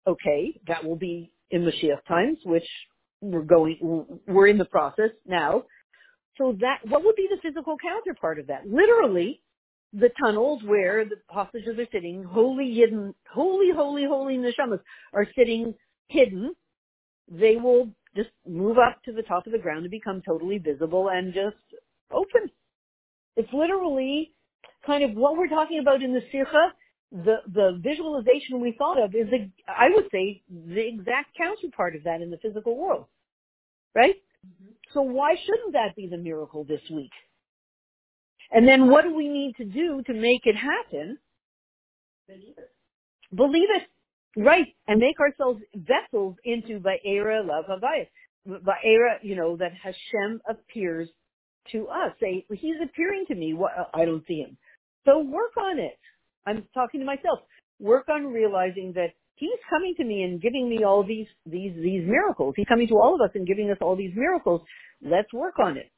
Okay, 0.07 0.59
that 0.67 0.83
will 0.83 0.95
be 0.95 1.31
in 1.51 1.63
Mashiach 1.63 2.05
times, 2.07 2.39
which 2.45 2.67
we're 3.21 3.41
going, 3.43 4.19
we're 4.27 4.47
in 4.47 4.57
the 4.57 4.65
process 4.65 5.11
now. 5.27 5.63
So 6.37 6.55
that, 6.61 6.79
what 6.87 7.03
would 7.03 7.15
be 7.15 7.27
the 7.29 7.41
physical 7.41 7.75
counterpart 7.77 8.39
of 8.39 8.47
that? 8.47 8.67
Literally, 8.67 9.41
the 9.93 10.09
tunnels 10.21 10.61
where 10.63 11.05
the 11.05 11.17
hostages 11.27 11.77
are 11.77 11.87
sitting, 11.91 12.23
holy 12.23 12.73
hidden, 12.73 13.13
holy, 13.31 13.71
holy, 13.75 14.05
holy 14.05 14.37
neshamas 14.37 14.79
are 15.13 15.27
sitting 15.35 15.73
hidden. 16.07 16.53
They 17.29 17.55
will 17.55 17.89
just 18.15 18.29
move 18.47 18.77
up 18.77 19.03
to 19.03 19.11
the 19.11 19.23
top 19.23 19.47
of 19.47 19.51
the 19.51 19.59
ground 19.59 19.81
and 19.81 19.91
become 19.91 20.21
totally 20.25 20.57
visible 20.59 21.09
and 21.09 21.33
just 21.33 21.57
open. 22.11 22.49
It's 23.35 23.51
literally 23.53 24.33
kind 24.85 25.03
of 25.03 25.11
what 25.15 25.37
we're 25.37 25.47
talking 25.47 25.79
about 25.79 26.01
in 26.01 26.13
the 26.13 26.21
Sikha. 26.31 26.73
The, 27.11 27.37
the 27.51 27.79
visualization 27.81 28.59
we 28.59 28.75
thought 28.77 29.01
of 29.01 29.15
is, 29.15 29.27
the, 29.31 29.49
I 29.67 29.89
would 29.89 30.05
say, 30.11 30.43
the 30.49 30.87
exact 30.87 31.35
counterpart 31.35 31.95
of 31.95 32.03
that 32.03 32.21
in 32.21 32.29
the 32.29 32.37
physical 32.37 32.77
world. 32.77 33.05
Right? 33.95 34.15
Mm-hmm. 34.45 34.71
So 34.93 35.01
why 35.01 35.35
shouldn't 35.43 35.73
that 35.73 35.95
be 35.95 36.07
the 36.07 36.17
miracle 36.17 36.63
this 36.63 36.81
week? 36.91 37.11
And 38.51 38.67
then 38.67 38.89
what 38.89 39.03
do 39.03 39.13
we 39.13 39.27
need 39.27 39.55
to 39.57 39.65
do 39.65 40.03
to 40.07 40.13
make 40.13 40.45
it 40.45 40.55
happen? 40.55 41.17
Believe 42.27 42.57
it. 42.57 42.71
Believe 43.35 43.69
it. 43.75 43.83
Right. 44.39 44.67
And 44.87 44.99
make 44.99 45.19
ourselves 45.19 45.61
vessels 45.75 46.35
into 46.43 46.79
Va'era 46.79 47.45
Love 47.45 47.65
Havayah. 47.65 48.07
Va'era, 48.47 49.17
you 49.21 49.35
know, 49.35 49.57
that 49.57 49.73
Hashem 49.73 50.41
appears 50.47 51.09
to 51.71 51.87
us. 51.87 52.13
Say, 52.19 52.45
he's 52.51 52.75
appearing 52.83 53.25
to 53.27 53.35
me. 53.35 53.53
What, 53.53 53.71
I 53.93 54.05
don't 54.05 54.25
see 54.27 54.41
him. 54.41 54.57
So 55.05 55.19
work 55.19 55.57
on 55.57 55.79
it. 55.79 55.97
I'm 56.49 56.63
talking 56.73 56.99
to 56.99 57.05
myself. 57.05 57.39
Work 57.79 58.09
on 58.09 58.25
realizing 58.25 58.93
that 58.95 59.11
he's 59.35 59.59
coming 59.69 59.93
to 59.97 60.03
me 60.03 60.23
and 60.23 60.41
giving 60.41 60.69
me 60.69 60.83
all 60.83 61.03
these, 61.03 61.27
these, 61.45 61.73
these 61.75 62.05
miracles. 62.05 62.53
He's 62.57 62.67
coming 62.67 62.87
to 62.89 62.95
all 62.95 63.15
of 63.15 63.21
us 63.21 63.31
and 63.35 63.47
giving 63.47 63.69
us 63.71 63.77
all 63.81 63.95
these 63.95 64.11
miracles. 64.15 64.61
Let's 65.01 65.31
work 65.33 65.59
on 65.59 65.77
it. 65.77 65.89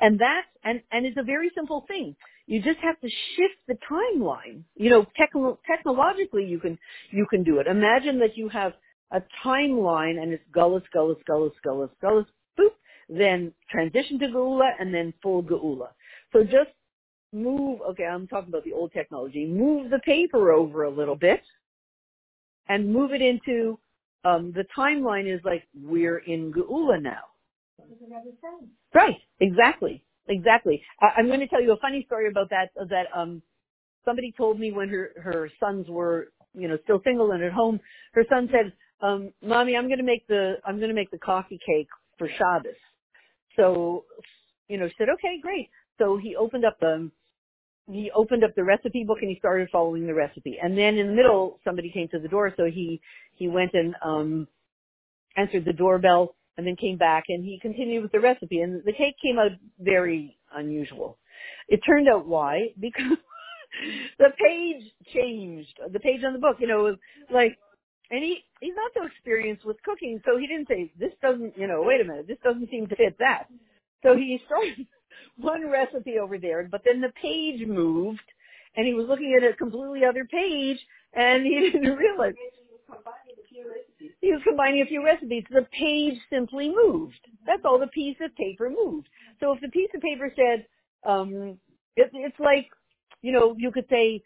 And 0.00 0.18
that, 0.20 0.42
and, 0.64 0.80
and 0.90 1.06
it's 1.06 1.16
a 1.16 1.22
very 1.22 1.50
simple 1.54 1.84
thing. 1.88 2.16
You 2.46 2.60
just 2.60 2.78
have 2.82 3.00
to 3.00 3.08
shift 3.08 3.58
the 3.68 3.76
timeline. 3.90 4.62
You 4.74 4.90
know, 4.90 5.06
techn- 5.18 5.58
technologically 5.66 6.44
you 6.44 6.58
can, 6.58 6.78
you 7.10 7.26
can 7.30 7.44
do 7.44 7.58
it. 7.58 7.66
Imagine 7.66 8.18
that 8.20 8.36
you 8.36 8.48
have 8.48 8.72
a 9.12 9.22
timeline 9.44 10.20
and 10.20 10.32
it's 10.32 10.44
gullus, 10.54 10.82
gullus, 10.94 11.18
gullus, 11.28 11.52
gullus, 11.64 11.90
gullus, 12.02 12.26
boop, 12.58 12.72
then 13.08 13.52
transition 13.70 14.18
to 14.18 14.26
Geula 14.26 14.70
and 14.78 14.92
then 14.92 15.12
full 15.22 15.42
Geula. 15.42 15.88
So 16.32 16.42
just 16.44 16.70
move, 17.32 17.80
okay, 17.90 18.04
I'm 18.04 18.26
talking 18.26 18.48
about 18.48 18.64
the 18.64 18.72
old 18.72 18.92
technology, 18.92 19.46
move 19.46 19.90
the 19.90 20.00
paper 20.00 20.52
over 20.52 20.84
a 20.84 20.90
little 20.90 21.16
bit 21.16 21.42
and 22.68 22.92
move 22.92 23.12
it 23.12 23.22
into, 23.22 23.78
um, 24.24 24.52
the 24.52 24.64
timeline 24.76 25.32
is 25.32 25.40
like, 25.44 25.64
we're 25.74 26.18
in 26.18 26.52
Geula 26.52 27.02
now. 27.02 27.22
Right, 28.94 29.16
exactly, 29.40 30.02
exactly. 30.28 30.82
I, 31.00 31.20
am 31.20 31.26
going 31.26 31.40
to 31.40 31.48
tell 31.48 31.62
you 31.62 31.72
a 31.72 31.76
funny 31.78 32.04
story 32.06 32.28
about 32.28 32.50
that. 32.50 32.70
That 32.88 33.06
um, 33.14 33.42
somebody 34.04 34.32
told 34.36 34.60
me 34.60 34.72
when 34.72 34.88
her 34.88 35.12
her 35.22 35.50
sons 35.58 35.86
were 35.88 36.32
you 36.54 36.68
know 36.68 36.78
still 36.84 37.00
single 37.04 37.32
and 37.32 37.42
at 37.42 37.52
home. 37.52 37.80
Her 38.12 38.24
son 38.28 38.48
said, 38.52 38.72
um, 39.00 39.32
"Mommy, 39.42 39.76
I'm 39.76 39.86
going 39.86 39.98
to 39.98 40.04
make 40.04 40.26
the 40.26 40.56
I'm 40.64 40.76
going 40.76 40.88
to 40.90 40.94
make 40.94 41.10
the 41.10 41.18
coffee 41.18 41.58
cake 41.64 41.88
for 42.18 42.28
Shabbos." 42.28 42.76
So, 43.56 44.04
you 44.68 44.78
know, 44.78 44.88
she 44.88 44.94
said, 44.98 45.08
"Okay, 45.14 45.40
great." 45.40 45.70
So 45.98 46.16
he 46.16 46.36
opened 46.36 46.64
up 46.64 46.78
the 46.80 47.10
he 47.90 48.10
opened 48.14 48.44
up 48.44 48.54
the 48.54 48.64
recipe 48.64 49.04
book 49.04 49.18
and 49.20 49.30
he 49.30 49.38
started 49.38 49.68
following 49.70 50.06
the 50.06 50.14
recipe. 50.14 50.58
And 50.62 50.76
then 50.76 50.96
in 50.96 51.08
the 51.08 51.12
middle, 51.12 51.58
somebody 51.64 51.90
came 51.90 52.08
to 52.08 52.18
the 52.18 52.28
door, 52.28 52.52
so 52.56 52.64
he 52.66 53.00
he 53.36 53.48
went 53.48 53.72
and 53.74 53.94
um 54.04 54.48
answered 55.36 55.64
the 55.64 55.72
doorbell 55.72 56.34
and 56.56 56.66
then 56.66 56.76
came 56.76 56.98
back 56.98 57.24
and 57.28 57.44
he 57.44 57.58
continued 57.60 58.02
with 58.02 58.12
the 58.12 58.20
recipe 58.20 58.60
and 58.60 58.82
the 58.84 58.92
cake 58.92 59.16
came 59.22 59.38
out 59.38 59.52
very 59.80 60.36
unusual. 60.54 61.18
It 61.68 61.80
turned 61.86 62.08
out 62.08 62.26
why? 62.26 62.68
Because 62.80 63.18
the 64.18 64.28
page 64.38 64.84
changed. 65.14 65.78
The 65.92 65.98
page 66.00 66.20
on 66.26 66.34
the 66.34 66.38
book, 66.38 66.56
you 66.60 66.66
know, 66.66 66.82
was 66.82 66.96
like, 67.32 67.56
and 68.10 68.22
he, 68.22 68.44
he's 68.60 68.74
not 68.76 68.92
so 68.94 69.06
experienced 69.06 69.64
with 69.64 69.82
cooking, 69.82 70.20
so 70.26 70.36
he 70.36 70.46
didn't 70.46 70.68
say, 70.68 70.92
this 71.00 71.12
doesn't, 71.22 71.56
you 71.56 71.66
know, 71.66 71.82
wait 71.82 72.02
a 72.02 72.04
minute, 72.04 72.26
this 72.28 72.36
doesn't 72.44 72.68
seem 72.70 72.86
to 72.88 72.96
fit 72.96 73.16
that. 73.18 73.46
So 74.02 74.14
he 74.14 74.38
started 74.44 74.86
one 75.36 75.70
recipe 75.70 76.18
over 76.18 76.38
there, 76.38 76.68
but 76.70 76.82
then 76.84 77.00
the 77.00 77.12
page 77.20 77.66
moved 77.66 78.20
and 78.76 78.86
he 78.86 78.94
was 78.94 79.06
looking 79.08 79.34
at 79.36 79.48
a 79.48 79.54
completely 79.56 80.04
other 80.04 80.24
page 80.24 80.78
and 81.14 81.44
he 81.44 81.60
didn't 81.72 81.96
realize 81.96 82.34
he 84.20 84.32
was 84.32 84.42
combining 84.44 84.82
a 84.82 84.86
few 84.86 85.04
recipes. 85.04 85.44
The 85.50 85.66
page 85.78 86.14
simply 86.30 86.70
moved. 86.70 87.20
That's 87.46 87.62
all. 87.64 87.78
The 87.78 87.86
piece 87.88 88.16
of 88.22 88.34
paper 88.36 88.70
moved. 88.70 89.08
So 89.40 89.52
if 89.52 89.60
the 89.60 89.68
piece 89.68 89.90
of 89.94 90.00
paper 90.00 90.32
said, 90.36 90.66
um, 91.04 91.58
it, 91.96 92.10
it's 92.14 92.38
like, 92.38 92.68
you 93.22 93.32
know, 93.32 93.54
you 93.58 93.70
could 93.70 93.86
say, 93.90 94.22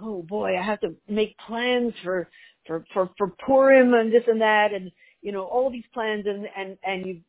oh 0.00 0.22
boy, 0.22 0.56
I 0.58 0.62
have 0.62 0.80
to 0.80 0.94
make 1.08 1.36
plans 1.46 1.92
for, 2.02 2.28
for, 2.66 2.84
for, 2.92 3.10
for 3.18 3.28
Purim 3.46 3.94
and 3.94 4.12
this 4.12 4.24
and 4.26 4.40
that 4.40 4.72
and, 4.74 4.90
you 5.22 5.32
know, 5.32 5.44
all 5.44 5.70
these 5.70 5.84
plans 5.92 6.26
and, 6.26 6.46
and, 6.56 6.78
and 6.84 7.06
you, 7.06 7.20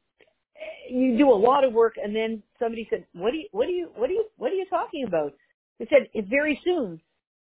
you 0.90 1.18
do 1.18 1.30
a 1.32 1.36
lot 1.36 1.64
of 1.64 1.74
work 1.74 1.96
and 2.02 2.16
then 2.16 2.44
somebody 2.60 2.88
said, 2.90 3.06
what 3.14 3.32
do 3.32 3.38
you, 3.38 3.48
what 3.52 3.68
do 3.68 3.74
you, 3.74 3.90
what 3.96 4.08
do 4.08 4.14
you, 4.14 4.26
what 4.38 4.52
are 4.52 4.56
you 4.56 4.66
talking 4.70 5.06
about? 5.08 5.34
They 5.80 5.88
said, 5.90 6.10
it's 6.14 6.30
very 6.30 6.60
soon. 6.64 7.02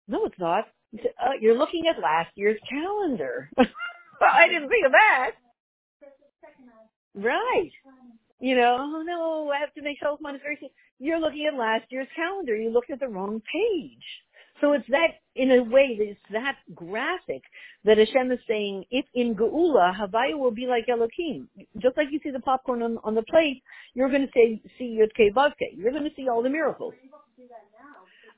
No, 0.08 0.26
it's 0.26 0.40
not. 0.40 0.66
You 0.92 1.00
said, 1.04 1.14
uh, 1.22 1.32
you're 1.42 1.58
looking 1.58 1.86
at 1.90 2.02
last 2.02 2.32
year's 2.36 2.60
calendar. 2.70 3.50
well, 3.58 3.68
I 4.22 4.48
didn't 4.48 4.70
think 4.70 4.86
of 4.86 4.92
that. 4.92 5.32
Right. 7.16 7.72
You 8.40 8.56
know, 8.56 8.78
oh 8.80 9.04
no, 9.06 9.52
I 9.52 9.60
have 9.60 9.74
to 9.76 9.82
make 9.82 9.98
very 10.44 10.58
soon. 10.60 10.70
You're 11.00 11.20
looking 11.20 11.48
at 11.52 11.58
last 11.58 11.86
year's 11.92 12.08
calendar. 12.16 12.56
You 12.56 12.70
looked 12.72 12.92
at 12.92 13.00
the 13.00 13.08
wrong 13.08 13.42
page. 13.42 14.06
So 14.62 14.74
it's 14.74 14.88
that, 14.90 15.20
in 15.36 15.52
a 15.52 15.64
way, 15.64 15.98
it's 16.00 16.20
that 16.32 16.58
graphic 16.76 17.44
that 17.86 17.98
Hashem 17.98 18.32
is 18.32 18.40
saying, 18.48 18.86
if 18.92 19.06
in 19.14 19.36
Geula, 19.36 19.96
Havaya 19.96 20.38
will 20.38 20.52
be 20.52 20.68
like 20.68 20.90
Elohim. 20.90 21.48
Just 21.78 21.96
like 21.98 22.08
you 22.12 22.20
see 22.24 22.32
the 22.32 22.40
popcorn 22.40 22.82
on, 22.82 22.98
on 23.04 23.16
the 23.16 23.24
plate, 23.24 23.64
you're 23.94 24.10
going 24.10 24.26
to 24.26 24.32
say, 24.34 24.62
see 24.78 25.00
Yud 25.00 25.12
Ke 25.14 25.34
You're 25.76 25.92
going 25.92 26.04
to 26.04 26.16
see 26.16 26.28
all 26.28 26.44
the 26.44 26.50
miracles. 26.50 26.94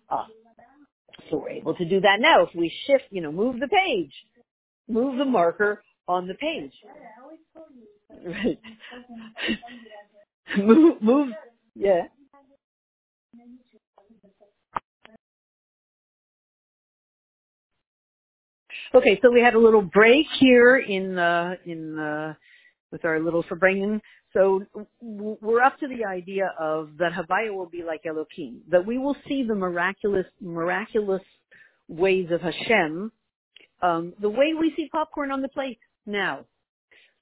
Uh, 0.09 0.25
so 1.29 1.37
we're 1.37 1.49
able 1.49 1.75
to 1.75 1.85
do 1.85 2.01
that 2.01 2.19
now. 2.19 2.43
If 2.43 2.49
we 2.55 2.71
shift, 2.85 3.05
you 3.09 3.21
know, 3.21 3.31
move 3.31 3.59
the 3.59 3.67
page 3.67 4.13
move 4.91 5.17
the 5.17 5.25
marker 5.25 5.83
on 6.07 6.27
the 6.27 6.33
page. 6.35 6.73
Right. 8.25 8.59
move, 10.57 11.01
move, 11.01 11.29
yeah. 11.75 12.03
Okay, 18.93 19.19
so 19.21 19.31
we 19.31 19.41
had 19.41 19.53
a 19.53 19.59
little 19.59 19.81
break 19.81 20.25
here 20.39 20.77
in 20.77 21.17
uh, 21.17 21.55
in 21.65 21.97
uh, 21.97 22.33
with 22.91 23.05
our 23.05 23.19
little 23.19 23.43
Farbrengen. 23.43 24.01
So 24.33 24.63
we're 25.01 25.61
up 25.61 25.79
to 25.79 25.87
the 25.87 26.05
idea 26.05 26.53
of 26.59 26.91
that 26.99 27.11
Havaya 27.13 27.53
will 27.53 27.69
be 27.69 27.83
like 27.83 28.05
Elohim, 28.05 28.61
that 28.69 28.85
we 28.85 28.97
will 28.97 29.15
see 29.27 29.43
the 29.43 29.55
miraculous 29.55 30.25
miraculous 30.41 31.21
ways 31.87 32.29
of 32.31 32.41
Hashem 32.41 33.11
um, 33.81 34.13
the 34.19 34.29
way 34.29 34.53
we 34.57 34.73
see 34.75 34.89
popcorn 34.91 35.31
on 35.31 35.41
the 35.41 35.49
plate 35.49 35.79
now. 36.05 36.45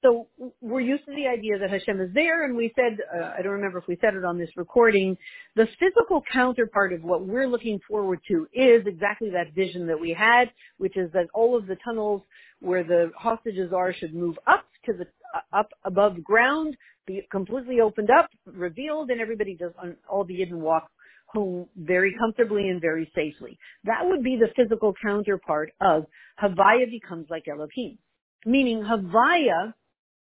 So 0.02 0.28
we're 0.62 0.80
used 0.80 1.04
to 1.04 1.14
the 1.14 1.26
idea 1.26 1.58
that 1.58 1.70
Hashem 1.70 2.00
is 2.00 2.08
there, 2.14 2.44
and 2.44 2.56
we 2.56 2.72
said, 2.74 2.98
uh, 3.14 3.32
I 3.38 3.42
don't 3.42 3.52
remember 3.52 3.78
if 3.78 3.86
we 3.86 3.98
said 4.00 4.14
it 4.14 4.24
on 4.24 4.38
this 4.38 4.48
recording, 4.56 5.16
the 5.56 5.66
physical 5.78 6.22
counterpart 6.32 6.94
of 6.94 7.02
what 7.02 7.26
we're 7.26 7.46
looking 7.46 7.80
forward 7.86 8.20
to 8.28 8.46
is 8.54 8.86
exactly 8.86 9.28
that 9.30 9.54
vision 9.54 9.86
that 9.88 10.00
we 10.00 10.16
had, 10.18 10.46
which 10.78 10.96
is 10.96 11.12
that 11.12 11.26
all 11.34 11.54
of 11.54 11.66
the 11.66 11.76
tunnels 11.84 12.22
where 12.60 12.82
the 12.82 13.10
hostages 13.14 13.72
are 13.76 13.92
should 13.92 14.14
move 14.14 14.38
up 14.46 14.64
to 14.86 14.94
the, 14.94 15.06
uh, 15.34 15.58
up 15.58 15.68
above 15.84 16.24
ground, 16.24 16.74
be 17.06 17.20
completely 17.30 17.80
opened 17.80 18.08
up, 18.10 18.30
revealed, 18.46 19.10
and 19.10 19.20
everybody 19.20 19.54
does, 19.54 19.72
all 20.08 20.24
the 20.24 20.34
Yidden 20.34 20.60
walk 20.60 20.88
home 21.26 21.66
very 21.76 22.14
comfortably 22.18 22.68
and 22.70 22.80
very 22.80 23.10
safely. 23.14 23.58
That 23.84 24.00
would 24.04 24.22
be 24.22 24.38
the 24.40 24.48
physical 24.56 24.94
counterpart 25.02 25.72
of 25.80 26.06
Havaya 26.42 26.90
becomes 26.90 27.26
like 27.28 27.46
Elohim. 27.48 27.98
Meaning 28.46 28.82
Havaya 28.82 29.74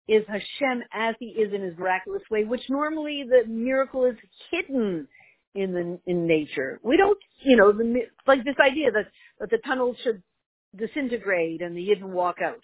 is 0.08 0.24
Hashem 0.28 0.84
as 0.94 1.16
he 1.20 1.28
is 1.28 1.54
in 1.54 1.62
his 1.62 1.78
miraculous 1.78 2.24
way, 2.32 2.44
which 2.44 2.64
normally 2.70 3.26
the 3.28 3.48
miracle 3.48 4.06
is 4.06 4.16
hidden 4.52 5.08
in 5.56 5.74
the 5.74 6.00
in 6.06 6.28
nature. 6.28 6.80
We 6.84 6.98
don't, 6.98 7.18
you 7.44 7.56
know, 7.56 7.72
the, 7.72 8.02
like 8.28 8.44
this 8.44 8.56
idea 8.64 8.92
that 8.92 9.08
that 9.40 9.50
the 9.50 9.60
tunnels 9.66 9.98
should 10.04 10.22
disintegrate 10.76 11.62
and 11.62 11.76
the 11.76 11.88
Yidden 11.88 12.10
walk 12.10 12.38
out. 12.44 12.62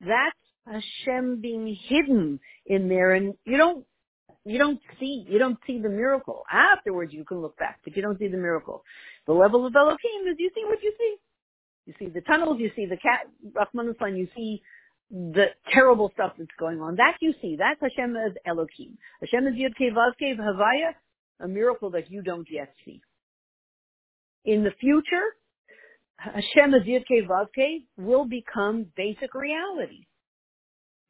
That's 0.00 0.36
Hashem 0.66 1.40
being 1.40 1.76
hidden 1.88 2.40
in 2.66 2.88
there, 2.88 3.14
and 3.14 3.34
you 3.44 3.56
don't 3.56 3.84
you 4.44 4.58
don't 4.58 4.80
see 4.98 5.24
you 5.28 5.38
don't 5.38 5.58
see 5.66 5.80
the 5.80 5.88
miracle. 5.88 6.44
Afterwards, 6.50 7.12
you 7.12 7.24
can 7.24 7.40
look 7.40 7.56
back, 7.56 7.80
but 7.84 7.96
you 7.96 8.02
don't 8.02 8.18
see 8.18 8.28
the 8.28 8.36
miracle. 8.36 8.82
The 9.26 9.32
level 9.32 9.66
of 9.66 9.74
Elohim 9.74 10.28
is 10.30 10.36
you 10.38 10.50
see 10.54 10.64
what 10.64 10.82
you 10.82 10.92
see. 10.98 11.16
You 11.86 11.94
see 11.98 12.06
the 12.06 12.22
tunnels, 12.22 12.56
you 12.60 12.70
see 12.74 12.86
the 12.86 12.96
cat, 12.96 13.26
Rahman 13.52 13.94
you 14.16 14.28
see 14.34 14.62
the 15.10 15.46
terrible 15.72 16.10
stuff 16.14 16.32
that's 16.38 16.50
going 16.58 16.80
on. 16.80 16.96
That 16.96 17.16
you 17.20 17.34
see. 17.40 17.56
That's 17.58 17.80
Hashem 17.80 18.16
as 18.16 18.32
Elohim. 18.46 18.98
Hashem 19.20 19.46
is 19.46 19.54
Yud 19.54 19.74
Kevav 19.80 20.12
Kev 20.20 20.38
Havaya, 20.38 20.94
a 21.40 21.48
miracle 21.48 21.90
that 21.90 22.10
you 22.10 22.22
don't 22.22 22.48
yet 22.50 22.74
see. 22.84 23.00
In 24.44 24.64
the 24.64 24.72
future, 24.80 25.36
Hashem 26.16 26.74
as 26.74 26.82
Yud 26.82 27.04
Kevav 27.10 27.46
Kev 27.56 27.84
will 27.96 28.24
become 28.24 28.86
basic 28.96 29.34
reality. 29.34 30.06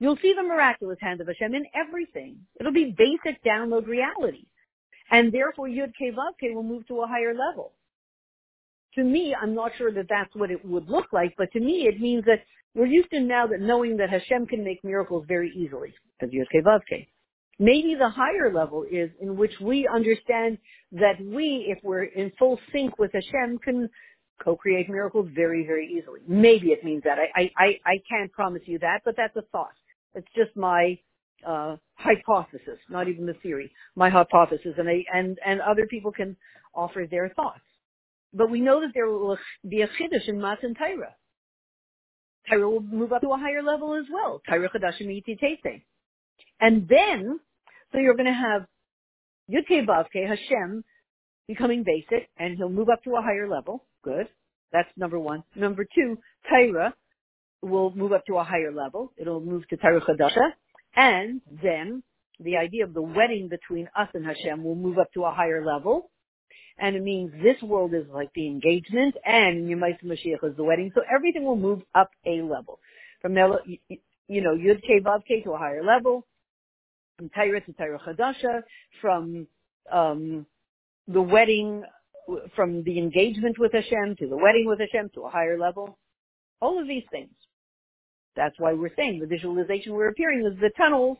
You'll 0.00 0.18
see 0.20 0.34
the 0.36 0.42
miraculous 0.42 0.98
hand 1.00 1.20
of 1.20 1.28
Hashem 1.28 1.54
in 1.54 1.64
everything. 1.74 2.38
It'll 2.58 2.72
be 2.72 2.94
basic 2.96 3.42
download 3.44 3.86
reality. 3.86 4.46
And 5.10 5.32
therefore 5.32 5.68
Yud 5.68 5.92
Kevav 6.00 6.32
Kev 6.42 6.54
will 6.54 6.62
move 6.62 6.86
to 6.88 7.02
a 7.02 7.06
higher 7.06 7.34
level 7.34 7.72
to 8.94 9.04
me, 9.04 9.34
I'm 9.40 9.54
not 9.54 9.72
sure 9.76 9.92
that 9.92 10.06
that's 10.08 10.34
what 10.34 10.50
it 10.50 10.64
would 10.64 10.88
look 10.88 11.12
like, 11.12 11.34
but 11.36 11.50
to 11.52 11.60
me 11.60 11.86
it 11.88 12.00
means 12.00 12.24
that 12.24 12.40
we're 12.74 12.86
used 12.86 13.10
to 13.10 13.20
now 13.20 13.46
that 13.46 13.60
knowing 13.60 13.98
that 13.98 14.10
Hashem 14.10 14.46
can 14.46 14.64
make 14.64 14.82
miracles 14.84 15.24
very 15.28 15.50
easily, 15.56 15.94
as 16.20 16.30
Yudke 16.30 16.62
Vavke. 16.62 17.06
Maybe 17.58 17.94
the 17.96 18.08
higher 18.08 18.52
level 18.52 18.84
is 18.90 19.10
in 19.20 19.36
which 19.36 19.52
we 19.60 19.88
understand 19.92 20.58
that 20.92 21.20
we, 21.20 21.66
if 21.68 21.78
we're 21.84 22.04
in 22.04 22.32
full 22.38 22.58
sync 22.72 22.98
with 22.98 23.12
Hashem, 23.12 23.58
can 23.58 23.88
co-create 24.42 24.90
miracles 24.90 25.28
very, 25.32 25.64
very 25.64 25.86
easily. 25.86 26.20
Maybe 26.26 26.68
it 26.68 26.84
means 26.84 27.04
that. 27.04 27.18
I, 27.18 27.50
I, 27.56 27.78
I 27.86 28.00
can't 28.10 28.32
promise 28.32 28.62
you 28.66 28.80
that, 28.80 29.02
but 29.04 29.14
that's 29.16 29.36
a 29.36 29.42
thought. 29.52 29.74
It's 30.14 30.26
just 30.34 30.56
my 30.56 30.98
uh, 31.46 31.76
hypothesis, 31.94 32.78
not 32.88 33.08
even 33.08 33.26
the 33.26 33.34
theory. 33.34 33.70
My 33.94 34.10
hypothesis, 34.10 34.74
and 34.76 34.88
I, 34.88 35.04
and 35.12 35.38
and 35.44 35.60
other 35.60 35.86
people 35.86 36.10
can 36.10 36.36
offer 36.74 37.06
their 37.08 37.28
thoughts. 37.30 37.60
But 38.32 38.50
we 38.50 38.60
know 38.60 38.80
that 38.80 38.90
there 38.94 39.06
will 39.06 39.38
be 39.68 39.82
a 39.82 39.88
chiddush 39.88 40.28
in 40.28 40.40
Matan 40.40 40.74
Torah. 40.74 41.14
Torah 42.48 42.68
will 42.68 42.80
move 42.80 43.12
up 43.12 43.22
to 43.22 43.28
a 43.28 43.38
higher 43.38 43.62
level 43.62 43.94
as 43.94 44.04
well. 44.12 44.40
Torah 44.48 44.68
Chadashim 44.68 45.08
Yititete. 45.08 45.82
And 46.60 46.88
then, 46.88 47.40
so 47.92 47.98
you're 47.98 48.14
going 48.14 48.26
to 48.26 48.32
have 48.32 48.66
Yudke 49.50 49.86
Vavke, 49.86 50.26
Hashem, 50.26 50.84
becoming 51.48 51.84
basic, 51.84 52.28
and 52.38 52.56
he'll 52.56 52.68
move 52.68 52.88
up 52.88 53.02
to 53.04 53.16
a 53.16 53.22
higher 53.22 53.48
level. 53.48 53.84
Good. 54.02 54.28
That's 54.72 54.88
number 54.96 55.18
one. 55.18 55.44
Number 55.54 55.84
two, 55.94 56.18
Torah 56.48 56.94
will 57.62 57.94
move 57.94 58.12
up 58.12 58.24
to 58.26 58.36
a 58.36 58.44
higher 58.44 58.72
level. 58.72 59.12
It'll 59.16 59.40
move 59.40 59.66
to 59.68 59.76
Torah 59.76 60.00
Chadasha. 60.00 60.50
And 60.96 61.40
then 61.62 62.02
the 62.40 62.56
idea 62.56 62.84
of 62.84 62.94
the 62.94 63.02
wedding 63.02 63.48
between 63.48 63.88
us 63.96 64.08
and 64.14 64.24
Hashem 64.24 64.62
will 64.62 64.74
move 64.74 64.98
up 64.98 65.12
to 65.14 65.24
a 65.24 65.30
higher 65.30 65.64
level 65.64 66.10
and 66.78 66.96
it 66.96 67.02
means 67.02 67.32
this 67.42 67.60
world 67.62 67.94
is 67.94 68.04
like 68.12 68.30
the 68.34 68.46
engagement 68.46 69.14
and 69.24 69.68
Yemais 69.68 70.02
Mashiach 70.04 70.42
is 70.42 70.56
the 70.56 70.64
wedding. 70.64 70.90
So 70.94 71.02
everything 71.12 71.44
will 71.44 71.56
move 71.56 71.82
up 71.94 72.10
a 72.26 72.42
level. 72.42 72.80
From 73.22 73.36
you 73.36 74.42
know, 74.42 74.54
Yud 74.54 74.82
K 74.82 75.00
Vav 75.00 75.22
to 75.44 75.52
a 75.52 75.58
higher 75.58 75.84
level, 75.84 76.26
from 77.16 77.30
Torah 77.30 77.60
to 77.60 77.72
Torah 77.72 78.00
Chadasha, 78.00 78.62
from 79.00 79.46
um, 79.92 80.46
the 81.06 81.22
wedding, 81.22 81.84
from 82.56 82.82
the 82.84 82.98
engagement 82.98 83.58
with 83.58 83.72
Hashem 83.72 84.16
to 84.16 84.28
the 84.28 84.36
wedding 84.36 84.66
with 84.66 84.80
Hashem 84.80 85.10
to 85.14 85.22
a 85.22 85.30
higher 85.30 85.58
level. 85.58 85.98
All 86.60 86.80
of 86.80 86.88
these 86.88 87.04
things. 87.10 87.30
That's 88.36 88.58
why 88.58 88.72
we're 88.72 88.94
saying 88.96 89.20
the 89.20 89.26
visualization 89.26 89.92
we're 89.92 90.08
appearing 90.08 90.44
is 90.44 90.58
the 90.60 90.70
tunnels 90.76 91.18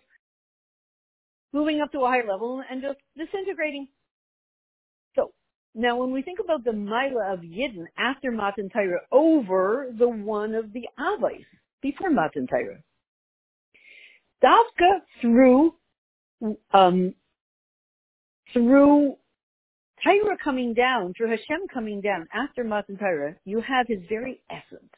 moving 1.52 1.80
up 1.80 1.92
to 1.92 2.00
a 2.00 2.08
higher 2.08 2.26
level 2.26 2.62
and 2.68 2.82
just 2.82 2.98
disintegrating. 3.16 3.86
Now, 5.74 5.96
when 5.96 6.12
we 6.12 6.22
think 6.22 6.38
about 6.38 6.62
the 6.64 6.72
Mila 6.72 7.32
of 7.32 7.40
Yidden 7.40 7.86
after 7.98 8.30
Matan 8.30 8.70
Torah 8.70 9.00
over 9.10 9.88
the 9.98 10.08
one 10.08 10.54
of 10.54 10.72
the 10.72 10.86
Avos 10.98 11.44
before 11.82 12.10
Matan 12.10 12.46
Torah, 12.46 12.78
Dafka 14.42 15.00
through 15.20 15.74
um, 16.72 17.14
through 18.52 19.16
Torah 20.04 20.36
coming 20.42 20.74
down, 20.74 21.12
through 21.16 21.30
Hashem 21.30 21.66
coming 21.72 22.00
down 22.00 22.28
after 22.32 22.62
Matan 22.62 22.96
Torah, 22.96 23.34
you 23.44 23.60
have 23.60 23.88
his 23.88 24.00
very 24.08 24.40
essence. 24.50 24.92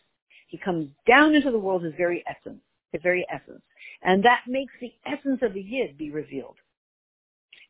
He 0.49 0.59
comes 0.59 0.89
down 1.07 1.35
into 1.35 1.51
the 1.51 1.59
world, 1.59 1.85
his 1.85 1.95
very 1.97 2.23
essence, 2.29 2.61
his 2.93 3.01
very 3.03 3.25
essence. 3.33 3.63
And 4.03 4.23
that 4.25 4.43
makes 4.47 4.73
the 4.81 4.93
essence 5.07 5.41
of 5.43 5.55
the 5.55 5.63
Yid 5.63 5.97
be 5.97 6.11
revealed. 6.11 6.57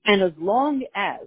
And 0.07 0.23
as 0.23 0.33
long 0.39 0.83
as 0.95 1.21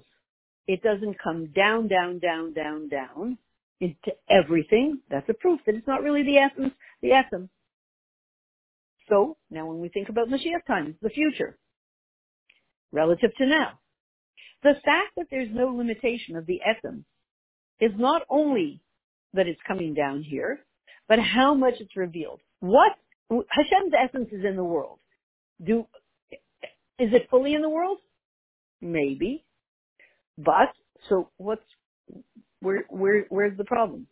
it 0.69 0.84
doesn't 0.84 1.17
come 1.17 1.47
down, 1.47 1.88
down, 1.88 2.19
down, 2.19 2.53
down, 2.53 2.89
down 2.89 3.39
into 3.82 4.12
everything. 4.29 4.99
That's 5.10 5.27
a 5.27 5.34
proof 5.34 5.60
that 5.65 5.73
it's 5.73 5.88
not 5.88 6.03
really 6.03 6.21
the 6.21 6.38
essence, 6.38 6.75
the 7.01 7.13
essence. 7.13 7.49
So 9.10 9.38
now 9.49 9.65
when 9.65 9.79
we 9.79 9.89
think 9.89 10.10
about 10.10 10.27
Mashiach 10.27 10.67
times, 10.67 10.93
the 11.01 11.10
future, 11.10 11.58
relative 12.91 13.32
to 13.39 13.47
now, 13.47 13.79
the 14.62 14.75
fact 14.86 15.15
that 15.17 15.25
there's 15.32 15.49
no 15.51 15.69
limitation 15.69 16.36
of 16.36 16.45
the 16.45 16.60
essence 16.62 17.05
is 17.82 17.91
not 17.97 18.21
only 18.29 18.84
that 19.34 19.47
it's 19.47 19.60
coming 19.67 19.95
down 19.95 20.21
here, 20.21 20.60
but 21.08 21.17
how 21.17 21.55
much 21.55 21.75
it's 21.79 21.97
revealed. 21.97 22.41
What 22.60 22.91
Hashem's 23.32 23.93
essence 23.97 24.29
is 24.32 24.45
in 24.45 24.55
the 24.55 24.63
world. 24.63 24.99
Do 25.65 25.88
is 26.99 27.12
it 27.12 27.27
fully 27.32 27.55
in 27.55 27.63
the 27.63 27.69
world? 27.69 27.97
Maybe. 28.82 29.45
But 30.39 30.73
so 31.10 31.30
what's 31.38 31.62
where 32.62 32.86
where 32.89 33.25
where's 33.30 33.58
the 33.58 33.65
problem? 33.65 34.08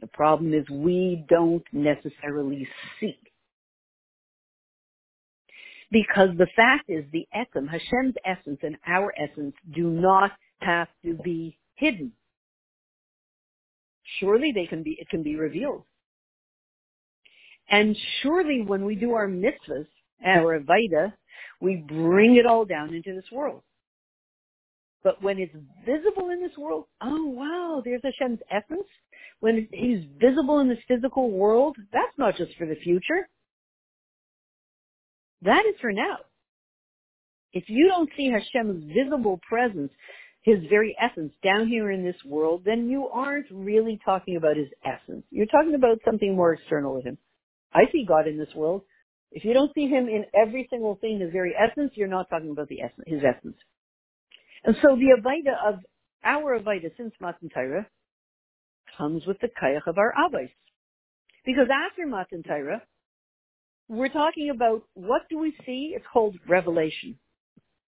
The 0.00 0.08
problem 0.08 0.52
is 0.52 0.68
we 0.68 1.24
don't 1.28 1.64
necessarily 1.72 2.68
see. 3.00 3.18
Because 5.90 6.30
the 6.36 6.48
fact 6.54 6.84
is 6.88 7.04
the 7.12 7.26
etzem, 7.34 7.66
Hashem's 7.68 8.14
essence 8.24 8.58
and 8.62 8.76
our 8.86 9.12
essence 9.18 9.54
do 9.74 9.88
not 9.88 10.32
have 10.60 10.88
to 11.04 11.14
be 11.14 11.56
hidden. 11.76 12.12
Surely 14.20 14.52
they 14.54 14.66
can 14.66 14.82
be, 14.82 14.96
it 15.00 15.08
can 15.08 15.22
be 15.22 15.36
revealed. 15.36 15.84
And 17.70 17.96
surely 18.22 18.62
when 18.62 18.84
we 18.84 18.94
do 18.94 19.12
our 19.12 19.28
mitzvahs, 19.28 19.86
and 20.20 20.40
our 20.40 20.58
Avida, 20.58 21.12
we 21.60 21.76
bring 21.76 22.36
it 22.36 22.46
all 22.46 22.64
down 22.64 22.94
into 22.94 23.14
this 23.14 23.30
world. 23.32 23.62
But 25.04 25.22
when 25.22 25.38
it's 25.38 25.54
visible 25.86 26.30
in 26.30 26.42
this 26.42 26.56
world, 26.56 26.86
oh 27.00 27.26
wow, 27.26 27.82
there's 27.84 28.02
Hashem's 28.02 28.40
essence. 28.50 28.88
When 29.40 29.68
He's 29.72 30.04
visible 30.20 30.58
in 30.58 30.68
this 30.68 30.78
physical 30.88 31.30
world, 31.30 31.76
that's 31.92 32.16
not 32.18 32.36
just 32.36 32.56
for 32.56 32.66
the 32.66 32.76
future. 32.76 33.28
That 35.42 35.64
is 35.66 35.76
for 35.80 35.92
now. 35.92 36.18
If 37.52 37.64
you 37.68 37.88
don't 37.88 38.10
see 38.16 38.30
Hashem's 38.30 38.92
visible 38.92 39.40
presence, 39.48 39.92
His 40.42 40.58
very 40.68 40.96
essence 41.00 41.32
down 41.44 41.68
here 41.68 41.90
in 41.90 42.04
this 42.04 42.22
world, 42.24 42.62
then 42.64 42.88
you 42.88 43.06
aren't 43.08 43.46
really 43.50 44.00
talking 44.04 44.36
about 44.36 44.56
His 44.56 44.68
essence. 44.84 45.24
You're 45.30 45.46
talking 45.46 45.74
about 45.74 45.98
something 46.04 46.34
more 46.34 46.54
external 46.54 46.94
with 46.94 47.04
Him. 47.04 47.18
I 47.72 47.84
see 47.92 48.04
God 48.06 48.26
in 48.26 48.36
this 48.36 48.54
world. 48.54 48.82
If 49.30 49.44
you 49.44 49.52
don't 49.54 49.72
see 49.74 49.86
Him 49.86 50.08
in 50.08 50.24
every 50.34 50.66
single 50.70 50.96
thing, 50.96 51.20
His 51.20 51.32
very 51.32 51.54
essence, 51.54 51.92
you're 51.94 52.08
not 52.08 52.28
talking 52.28 52.50
about 52.50 52.68
the 52.68 52.82
essence, 52.82 53.04
His 53.06 53.22
essence. 53.22 53.56
And 54.64 54.76
so 54.82 54.96
the 54.96 55.16
Avaida 55.20 55.54
of 55.66 55.80
our 56.24 56.58
Avaida 56.58 56.90
since 56.96 57.12
Matan 57.20 57.48
Torah 57.48 57.86
comes 58.96 59.26
with 59.26 59.38
the 59.40 59.48
Kayach 59.48 59.86
of 59.86 59.98
our 59.98 60.12
Avos. 60.18 60.50
Because 61.44 61.68
after 61.72 62.06
Matan 62.06 62.42
Torah, 62.42 62.82
we're 63.88 64.08
talking 64.08 64.50
about 64.50 64.82
what 64.94 65.22
do 65.30 65.38
we 65.38 65.54
see? 65.64 65.92
It's 65.94 66.04
called 66.12 66.36
revelation. 66.46 67.18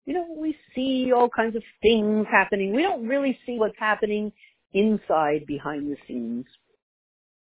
You 0.06 0.13
know, 0.15 0.36
we 0.38 0.56
see 0.76 1.12
all 1.12 1.30
kinds 1.30 1.56
of 1.56 1.63
things 1.82 2.26
happening. 2.32 2.74
We 2.74 2.82
don't 2.82 3.08
really 3.08 3.38
see 3.45 3.58
what's 3.58 3.78
happening 3.78 4.32
inside 4.74 5.45
behind 5.45 5.91
the 5.91 5.97
scenes, 6.08 6.45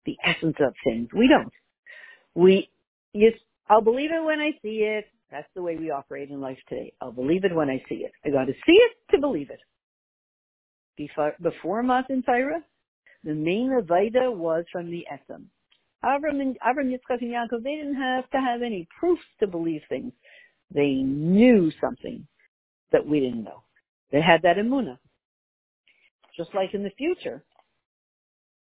the 0.05 0.17
essence 0.25 0.57
of 0.61 0.75
things. 0.85 1.09
We 1.15 1.29
don't. 1.29 1.53
We, 2.35 2.69
yes, 3.13 3.35
I'll 3.69 3.81
believe 3.81 4.11
it 4.13 4.25
when 4.25 4.41
I 4.41 4.51
see 4.63 4.83
it. 4.83 5.07
That's 5.31 5.49
the 5.55 5.63
way 5.63 5.77
we 5.77 5.91
operate 5.91 6.31
in 6.31 6.41
life 6.41 6.59
today. 6.69 6.93
I'll 7.01 7.13
believe 7.13 7.45
it 7.45 7.55
when 7.55 7.71
I 7.71 7.83
see 7.89 8.07
it. 8.07 8.13
I 8.25 8.31
got 8.31 8.47
to 8.47 8.53
see 8.67 8.73
it 8.73 8.93
to 9.13 9.21
believe 9.21 9.51
it. 9.51 9.61
Before, 10.97 11.35
before 11.41 11.83
Matan 11.83 12.23
Torah, 12.23 12.63
the 13.23 13.35
main 13.35 13.71
Avaida 13.71 14.35
was 14.35 14.65
from 14.73 14.91
the 14.91 15.07
Etzem. 15.13 15.45
Avram 16.05 16.41
and 16.41 16.57
Avram, 16.61 16.91
Yitzchak, 16.91 17.21
and 17.21 17.33
Yaakov, 17.33 17.63
they 17.63 17.77
didn't 17.77 17.97
have 17.97 18.29
to 18.31 18.39
have 18.39 18.63
any 18.63 18.89
proofs 18.99 19.23
to 19.39 19.47
believe 19.47 19.83
things. 19.89 20.13
They 20.75 20.95
knew 20.95 21.71
something 21.81 22.27
that 22.93 23.07
we 23.07 23.21
didn't 23.21 23.45
know. 23.45 23.63
They 24.11 24.21
had 24.21 24.43
that 24.43 24.57
emuna. 24.57 24.99
Just 26.37 26.55
like 26.55 26.75
in 26.75 26.83
the 26.83 26.91
future. 26.97 27.45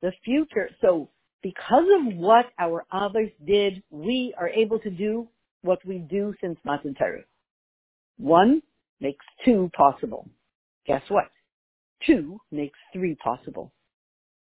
The 0.02 0.12
future, 0.24 0.70
so 0.82 1.10
because 1.41 1.86
of 2.00 2.15
what 2.15 2.46
our 2.60 2.86
others 2.91 3.32
did, 3.46 3.82
we 3.89 4.34
are 4.38 4.50
able 4.50 4.80
to 4.80 4.89
do 4.89 5.28
what 5.65 5.86
we 5.86 5.97
do 5.97 6.34
since 6.41 6.58
Matan 6.63 6.93
Torah. 6.95 7.23
One 8.17 8.62
makes 9.01 9.25
two 9.43 9.69
possible. 9.75 10.30
Guess 10.88 11.01
what? 11.10 11.30
Two 12.06 12.39
makes 12.51 12.78
three 12.93 13.15
possible. 13.15 13.71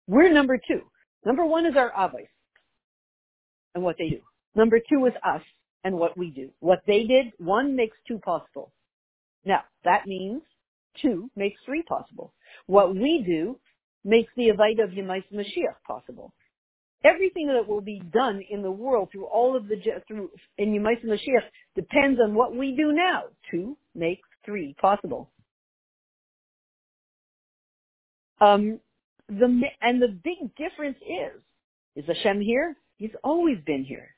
We're 0.08 0.32
number 0.32 0.58
two. 0.58 0.82
Number 1.26 1.46
one 1.46 1.66
is 1.66 1.76
our 1.76 1.92
Avos 1.92 2.28
and 3.76 3.84
what 3.84 3.98
they 3.98 4.10
do. 4.10 4.22
Number 4.56 4.80
two 4.80 5.06
is 5.06 5.14
us 5.26 5.42
and 5.84 5.96
what 5.96 6.18
we 6.18 6.30
do. 6.30 6.50
What 6.60 6.80
they 6.88 7.04
did, 7.04 7.28
one 7.38 7.76
makes 7.76 7.98
two 8.08 8.20
possible. 8.20 8.72
Now, 9.46 9.62
that 9.84 10.08
means 10.08 10.42
two 11.02 11.30
makes 11.36 11.60
three 11.66 11.84
possible. 11.84 12.34
What 12.68 12.96
we 12.96 13.24
do 13.26 13.58
makes 14.04 14.32
the 14.36 14.50
Avaida 14.50 14.84
of 14.84 14.92
Yemais 14.92 15.24
Mashiach 15.34 15.76
possible. 15.86 16.34
Everything 17.04 17.48
that 17.48 17.68
will 17.68 17.82
be 17.82 18.02
done 18.12 18.42
in 18.50 18.62
the 18.64 18.72
world 18.72 19.10
through 19.12 19.26
all 19.26 19.56
of 19.56 19.68
the, 19.68 19.76
through, 20.08 20.32
in 20.58 20.74
Yemais 20.74 21.06
Mashiach 21.06 21.46
depends 21.76 22.20
on 22.20 22.34
what 22.34 22.56
we 22.56 22.76
do 22.76 22.92
now. 22.92 23.24
Two 23.52 23.78
makes 23.94 24.28
three 24.46 24.76
possible. 24.82 25.30
Um, 28.42 28.80
the, 29.30 29.62
and 29.82 30.02
the 30.02 30.08
big 30.08 30.56
difference 30.56 30.98
is, 31.02 31.42
is 31.96 32.06
Hashem 32.08 32.42
here? 32.42 32.76
He's 32.98 33.12
always 33.24 33.58
been 33.66 33.84
here. 33.84 34.16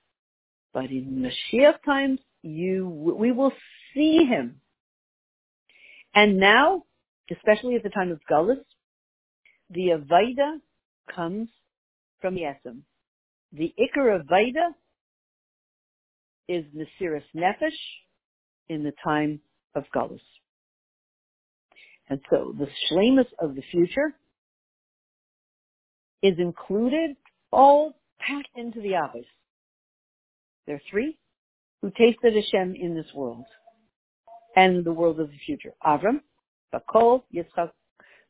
But 0.73 0.85
in 0.85 1.29
Mashiach 1.53 1.83
times, 1.85 2.19
you, 2.41 2.87
we 2.87 3.31
will 3.31 3.51
see 3.93 4.25
him. 4.25 4.61
And 6.15 6.37
now, 6.37 6.83
especially 7.31 7.75
at 7.75 7.83
the 7.83 7.89
time 7.89 8.11
of 8.11 8.19
Gullus, 8.29 8.63
the 9.69 9.89
Avaida 9.89 10.59
comes 11.13 11.49
from 12.21 12.36
Yesem. 12.36 12.82
The 13.53 13.73
Ikar 13.79 14.15
of 14.19 14.27
Avaida 14.27 14.73
is 16.47 16.65
Mesiris 16.75 17.23
Nefesh 17.36 17.69
in 18.69 18.84
the 18.84 18.93
time 19.03 19.39
of 19.75 19.84
Gullus. 19.95 20.19
And 22.10 22.19
so 22.29 22.53
the 22.58 22.67
shlemus 22.89 23.27
of 23.39 23.55
the 23.55 23.63
future 23.71 24.15
is 26.21 26.38
included 26.38 27.15
all 27.51 27.93
packed 28.19 28.49
into 28.55 28.82
the 28.82 28.89
Avos. 28.89 29.25
There 30.65 30.75
are 30.75 30.82
three 30.89 31.17
who 31.82 31.91
tasted 31.91 32.36
Hashem 32.36 32.75
in 32.75 32.95
this 32.95 33.08
world 33.15 33.45
and 34.55 34.84
the 34.84 34.91
world 34.91 35.19
of 35.19 35.29
the 35.29 35.38
future. 35.45 35.73
Avram, 35.86 36.21
Bakol, 36.73 37.23
Yitzchak, 37.34 37.71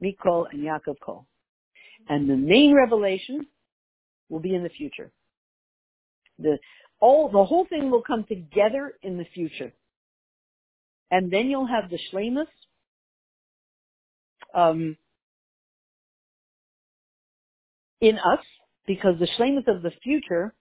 Mikol, 0.04 0.46
and 0.52 0.62
Yaakov 0.62 1.00
Kol. 1.02 1.26
And 2.08 2.30
the 2.30 2.38
main 2.38 2.74
revelation 2.74 3.46
will 4.30 4.40
be 4.40 4.56
in 4.56 4.64
the 4.64 4.70
future. 4.70 5.12
The 6.38 6.58
all 7.00 7.30
the 7.30 7.44
whole 7.44 7.66
thing 7.66 7.90
will 7.90 8.04
come 8.04 8.26
together 8.26 8.94
in 9.02 9.18
the 9.18 9.26
future. 9.34 9.74
And 11.12 11.32
then 11.32 11.50
you'll 11.50 11.68
have 11.68 11.90
the 11.90 12.00
shlemus 12.12 12.48
um, 14.54 14.98
in 18.02 18.18
us 18.18 18.46
because 18.86 19.16
the 19.20 19.28
shlemus 19.38 19.68
of 19.68 19.82
the 19.82 19.92
future 20.04 20.54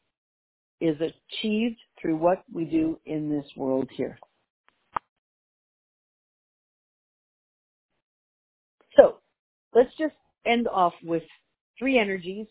is 0.81 0.96
achieved 1.00 1.78
through 2.00 2.16
what 2.16 2.44
we 2.52 2.64
do 2.64 2.98
in 3.04 3.31
this 3.31 3.46
world 3.57 3.88
here. 3.92 4.18
So 8.96 9.18
let's 9.74 9.90
just 9.98 10.14
end 10.46 10.68
off 10.68 10.94
with 11.02 11.22
three 11.78 11.98
energies, 11.98 12.46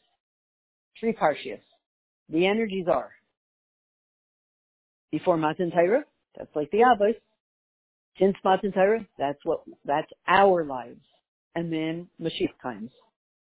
three 1.00 1.14
parshias. 1.14 1.62
The 2.30 2.46
energies 2.46 2.88
are 2.92 3.12
before 5.12 5.38
Matan 5.38 5.72
Torah, 5.72 6.04
that's 6.38 6.54
like 6.56 6.70
the 6.72 6.82
Abbas. 6.82 7.16
Since 8.20 8.36
Matan 8.44 8.72
Torah, 8.72 9.06
that's 9.18 9.40
what 9.44 9.62
that's 9.86 10.12
our 10.28 10.66
lives. 10.66 11.02
And 11.56 11.72
then 11.72 12.08
Mashiach 12.22 12.54
times. 12.62 12.92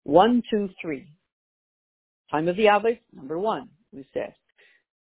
One, 0.04 0.42
two, 0.50 0.68
three. 0.80 1.08
Time 2.30 2.48
of 2.48 2.56
the 2.56 2.66
Abbas, 2.66 2.96
number 3.12 3.38
one, 3.38 3.68
we 3.92 4.06
said. 4.12 4.34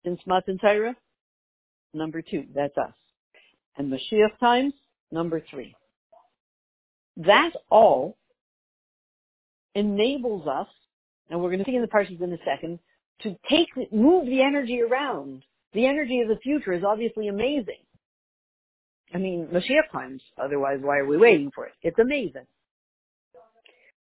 Since 0.05 0.21
Matan 0.27 0.59
Torah, 0.59 0.97
number 1.95 2.23
two, 2.23 2.45
that's 2.55 2.77
us. 2.79 2.95
And 3.77 3.93
Mashiach 3.93 4.39
times, 4.41 4.73
number 5.13 5.43
three. 5.51 5.75
That 7.19 7.53
all 7.71 8.17
enables 9.75 10.47
us, 10.47 10.69
and 11.31 11.41
we're 11.41 11.51
going 11.51 11.61
to 11.61 11.65
see 11.65 11.77
in 11.77 11.83
the 11.83 11.89
parsons 11.89 12.21
in 12.21 12.33
a 12.33 12.39
second, 12.45 12.79
to 13.23 13.37
take, 13.49 13.69
move 13.93 14.27
the 14.27 14.43
energy 14.43 14.81
around. 14.83 15.43
The 15.73 15.87
energy 15.87 16.21
of 16.21 16.29
the 16.29 16.39
future 16.43 16.73
is 16.73 16.83
obviously 16.85 17.29
amazing. 17.29 17.83
I 19.15 19.19
mean, 19.19 19.49
Mashiach 19.53 19.91
times, 19.93 20.23
otherwise 20.43 20.79
why 20.81 20.99
are 20.99 21.07
we 21.07 21.17
waiting 21.17 21.51
for 21.55 21.67
it? 21.67 21.73
It's 21.83 21.99
amazing 21.99 22.47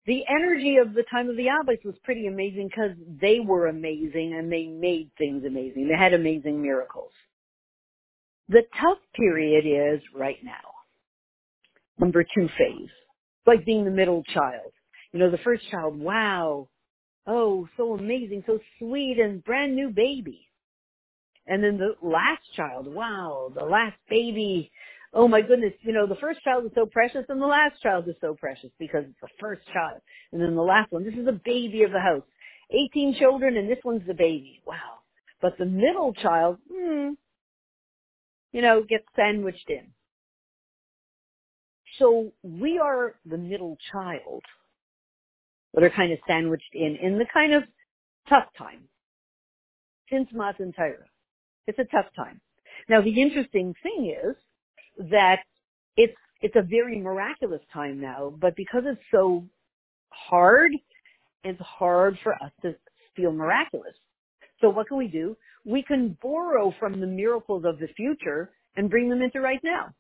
the 0.08 0.24
energy 0.30 0.78
of 0.78 0.94
the 0.94 1.04
time 1.12 1.30
of 1.30 1.36
the 1.36 1.48
Abbas 1.50 1.80
was 1.84 1.96
pretty 2.04 2.28
amazing 2.28 2.70
because 2.70 2.92
they 3.22 3.40
were 3.42 3.68
amazing 3.68 4.34
and 4.38 4.52
they 4.52 4.66
made 4.66 5.12
things 5.18 5.44
amazing. 5.46 5.90
They 5.90 5.98
had 5.98 6.14
amazing 6.14 6.62
miracles. 6.62 7.12
The 8.48 8.64
tough 8.82 9.00
period 9.14 9.66
is 9.66 10.02
right 10.16 10.38
now. 10.42 10.54
Number 12.00 12.24
two 12.24 12.48
phase. 12.58 12.90
It's 12.90 13.48
Like 13.48 13.66
being 13.66 13.84
the 13.84 13.92
middle 13.92 14.24
child. 14.34 14.72
You 15.12 15.20
know, 15.20 15.30
the 15.30 15.40
first 15.40 15.70
child, 15.70 16.00
wow. 16.00 16.70
Oh, 17.28 17.68
so 17.76 17.94
amazing, 17.94 18.44
so 18.48 18.60
sweet 18.80 19.20
and 19.20 19.44
brand 19.44 19.76
new 19.76 19.90
baby. 19.90 20.48
And 21.46 21.64
then 21.64 21.78
the 21.78 21.96
last 22.02 22.44
child, 22.56 22.88
wow, 22.88 23.52
the 23.54 23.66
last 23.66 23.98
baby, 24.10 24.72
oh 25.14 25.28
my 25.28 25.42
goodness, 25.42 25.74
you 25.82 25.94
know, 25.94 26.08
the 26.08 26.16
first 26.16 26.42
child 26.44 26.66
is 26.66 26.72
so 26.74 26.86
precious 26.86 27.26
and 27.28 27.42
the 27.42 27.46
last 27.46 27.82
child 27.82 28.08
is 28.08 28.16
so 28.22 28.34
precious 28.34 28.70
because 28.80 29.04
it's 29.06 29.22
the 29.22 29.28
first 29.40 29.62
child. 29.74 30.02
And 30.32 30.42
then 30.42 30.56
the 30.56 30.62
last 30.62 30.92
one, 30.92 31.04
this 31.04 31.14
is 31.14 31.26
the 31.26 31.40
baby 31.44 31.84
of 31.84 31.92
the 31.92 32.00
house. 32.00 32.24
18 32.72 33.16
children 33.20 33.58
and 33.58 33.70
this 33.70 33.80
one's 33.84 34.08
the 34.08 34.14
baby. 34.14 34.62
Wow. 34.66 35.00
But 35.42 35.58
the 35.58 35.66
middle 35.66 36.14
child, 36.14 36.58
hmm, 36.72 37.12
you 38.52 38.62
know, 38.62 38.84
gets 38.84 39.06
sandwiched 39.16 39.70
in. 39.70 39.88
So 42.00 42.32
we 42.44 42.80
are 42.80 43.16
the 43.26 43.38
middle 43.38 43.78
child 43.92 44.44
that 45.78 45.86
are 45.86 45.92
kind 45.92 46.12
of 46.12 46.20
sandwiched 46.28 46.74
in, 46.74 46.98
in 47.00 47.20
the 47.20 47.28
kind 47.32 47.54
of 47.54 47.64
tough 48.28 48.48
time. 48.58 48.90
Since 50.12 50.30
Matan 50.34 50.74
Torah. 50.74 51.06
It's 51.68 51.80
a 51.80 51.86
tough 51.86 52.08
time. 52.16 52.42
Now 52.90 53.02
the 53.02 53.22
interesting 53.22 53.76
thing 53.84 54.14
is, 54.26 54.36
that 54.98 55.40
it's 55.96 56.16
it's 56.42 56.56
a 56.56 56.62
very 56.62 57.00
miraculous 57.00 57.62
time 57.74 58.00
now, 58.00 58.34
but 58.40 58.56
because 58.56 58.84
it's 58.86 59.02
so 59.12 59.44
hard, 60.10 60.72
it's 61.44 61.62
hard 61.62 62.18
for 62.24 62.34
us 62.36 62.52
to 62.62 62.76
feel 63.16 63.32
miraculous. 63.32 63.94
So 64.62 64.70
what 64.70 64.88
can 64.88 64.98
we 64.98 65.08
do? 65.08 65.36
We 65.66 65.84
can 65.84 66.18
borrow 66.22 66.74
from 66.80 67.00
the 67.00 67.08
miracles 67.08 67.64
of 67.66 67.80
the 67.80 67.88
future 67.88 68.52
and 68.76 68.90
bring 68.90 69.10
them 69.10 69.22
into 69.22 69.42
right 69.42 69.60
now. 69.64 69.94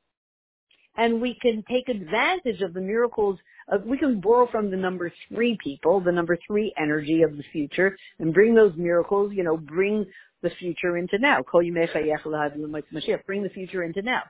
And 0.95 1.21
we 1.21 1.37
can 1.41 1.63
take 1.69 1.89
advantage 1.89 2.61
of 2.61 2.73
the 2.73 2.81
miracles 2.81 3.39
of, 3.69 3.83
we 3.85 3.97
can 3.97 4.19
borrow 4.19 4.47
from 4.49 4.71
the 4.71 4.77
number 4.77 5.11
three 5.29 5.57
people, 5.63 5.99
the 5.99 6.11
number 6.11 6.37
three 6.47 6.73
energy 6.77 7.21
of 7.23 7.35
the 7.37 7.43
future 7.51 7.97
and 8.19 8.33
bring 8.33 8.55
those 8.55 8.73
miracles, 8.77 9.31
you 9.33 9.43
know, 9.43 9.57
bring 9.57 10.05
the 10.41 10.49
future 10.59 10.97
into 10.97 11.17
now. 11.19 11.43
Bring 11.51 13.43
the 13.43 13.49
future 13.53 13.83
into 13.83 14.01
now. 14.01 14.23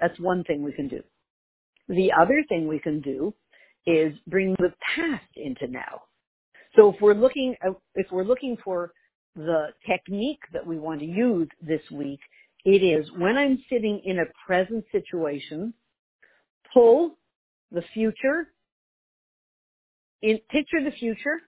That's 0.00 0.18
one 0.20 0.44
thing 0.44 0.62
we 0.62 0.72
can 0.72 0.88
do. 0.88 1.02
The 1.88 2.12
other 2.12 2.44
thing 2.48 2.68
we 2.68 2.78
can 2.78 3.00
do 3.00 3.34
is 3.86 4.12
bring 4.26 4.54
the 4.58 4.72
past 4.94 5.24
into 5.36 5.66
now. 5.66 6.02
So 6.76 6.92
if 6.92 7.00
we're 7.00 7.14
looking, 7.14 7.56
uh, 7.66 7.72
if 7.94 8.06
we're 8.12 8.24
looking 8.24 8.56
for 8.62 8.92
the 9.34 9.68
technique 9.86 10.40
that 10.52 10.66
we 10.66 10.78
want 10.78 11.00
to 11.00 11.06
use 11.06 11.48
this 11.60 11.80
week, 11.90 12.20
it 12.64 12.82
is 12.82 13.10
when 13.16 13.36
I'm 13.36 13.62
sitting 13.70 14.00
in 14.04 14.18
a 14.18 14.26
present 14.46 14.84
situation, 14.92 15.72
pull 16.72 17.16
the 17.72 17.82
future, 17.94 18.48
in, 20.22 20.38
picture 20.50 20.82
the 20.82 20.90
future, 20.92 21.40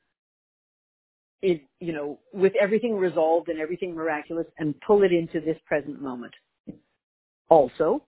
it, 1.43 1.63
you 1.81 1.93
know, 1.93 2.19
with 2.33 2.53
everything 2.61 2.97
resolved 2.97 3.49
and 3.49 3.59
everything 3.59 3.95
miraculous 3.95 4.47
and 4.59 4.75
pull 4.87 5.03
it 5.03 5.13
into 5.13 5.41
this 5.41 5.57
present 5.67 6.01
moment. 6.01 6.35
Also, 7.49 8.05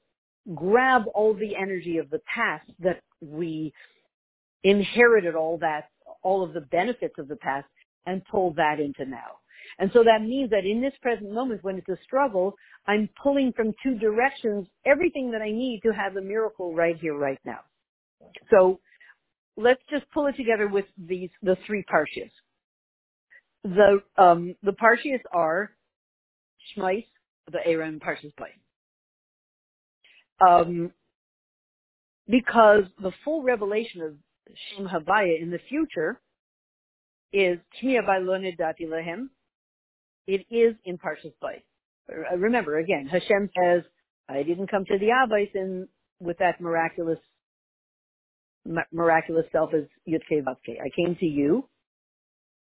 grab 0.54 1.04
all 1.14 1.34
the 1.34 1.56
energy 1.56 1.98
of 1.98 2.10
the 2.10 2.20
past 2.32 2.68
that 2.80 3.00
we 3.20 3.72
inherited 4.64 5.34
all 5.34 5.58
that, 5.58 5.88
all 6.22 6.42
of 6.44 6.52
the 6.52 6.60
benefits 6.60 7.14
of 7.18 7.28
the 7.28 7.36
past 7.36 7.66
and 8.06 8.22
pull 8.30 8.52
that 8.54 8.80
into 8.80 9.04
now. 9.04 9.38
And 9.78 9.90
so 9.92 10.04
that 10.04 10.22
means 10.22 10.50
that 10.50 10.66
in 10.66 10.80
this 10.80 10.92
present 11.00 11.32
moment 11.32 11.64
when 11.64 11.78
it's 11.78 11.88
a 11.88 11.98
struggle, 12.04 12.54
I'm 12.86 13.08
pulling 13.22 13.52
from 13.52 13.72
two 13.82 13.94
directions 13.98 14.66
everything 14.84 15.30
that 15.30 15.40
I 15.40 15.50
need 15.50 15.80
to 15.84 15.92
have 15.92 16.16
a 16.16 16.20
miracle 16.20 16.74
right 16.74 16.96
here, 17.00 17.16
right 17.16 17.38
now. 17.44 17.60
So 18.50 18.80
let's 19.56 19.82
just 19.90 20.04
pull 20.12 20.26
it 20.26 20.36
together 20.36 20.68
with 20.68 20.86
these, 20.98 21.30
the 21.42 21.56
three 21.66 21.84
parshias. 21.84 22.30
The, 23.64 24.02
um, 24.18 24.54
the 24.62 24.72
parshias 24.72 25.20
are 25.32 25.70
Shmais, 26.76 27.06
the 27.50 27.64
Aaron 27.64 28.00
Parshas 28.00 28.32
Bo. 28.36 28.46
Um, 30.46 30.92
because 32.28 32.84
the 33.00 33.12
full 33.24 33.42
revelation 33.42 34.02
of 34.02 34.14
Shem 34.54 34.88
Havaya 34.88 35.40
in 35.40 35.50
the 35.50 35.60
future 35.68 36.20
is 37.32 37.58
Lehem. 37.82 39.30
It 40.26 40.46
is 40.50 40.74
in 40.84 40.98
Parshas 40.98 41.34
Bo. 41.40 41.48
Remember 42.36 42.78
again, 42.78 43.06
Hashem 43.06 43.50
says, 43.58 43.84
"I 44.28 44.42
didn't 44.42 44.68
come 44.68 44.84
to 44.84 44.98
the 44.98 45.06
Avos 45.06 45.54
in 45.54 45.88
with 46.20 46.38
that 46.38 46.60
miraculous, 46.60 47.18
miraculous 48.92 49.46
self 49.52 49.74
is 49.74 49.86
Yudke 50.08 50.42
Vavke. 50.42 50.80
I 50.80 50.90
came 50.94 51.16
to 51.16 51.26
you. 51.26 51.68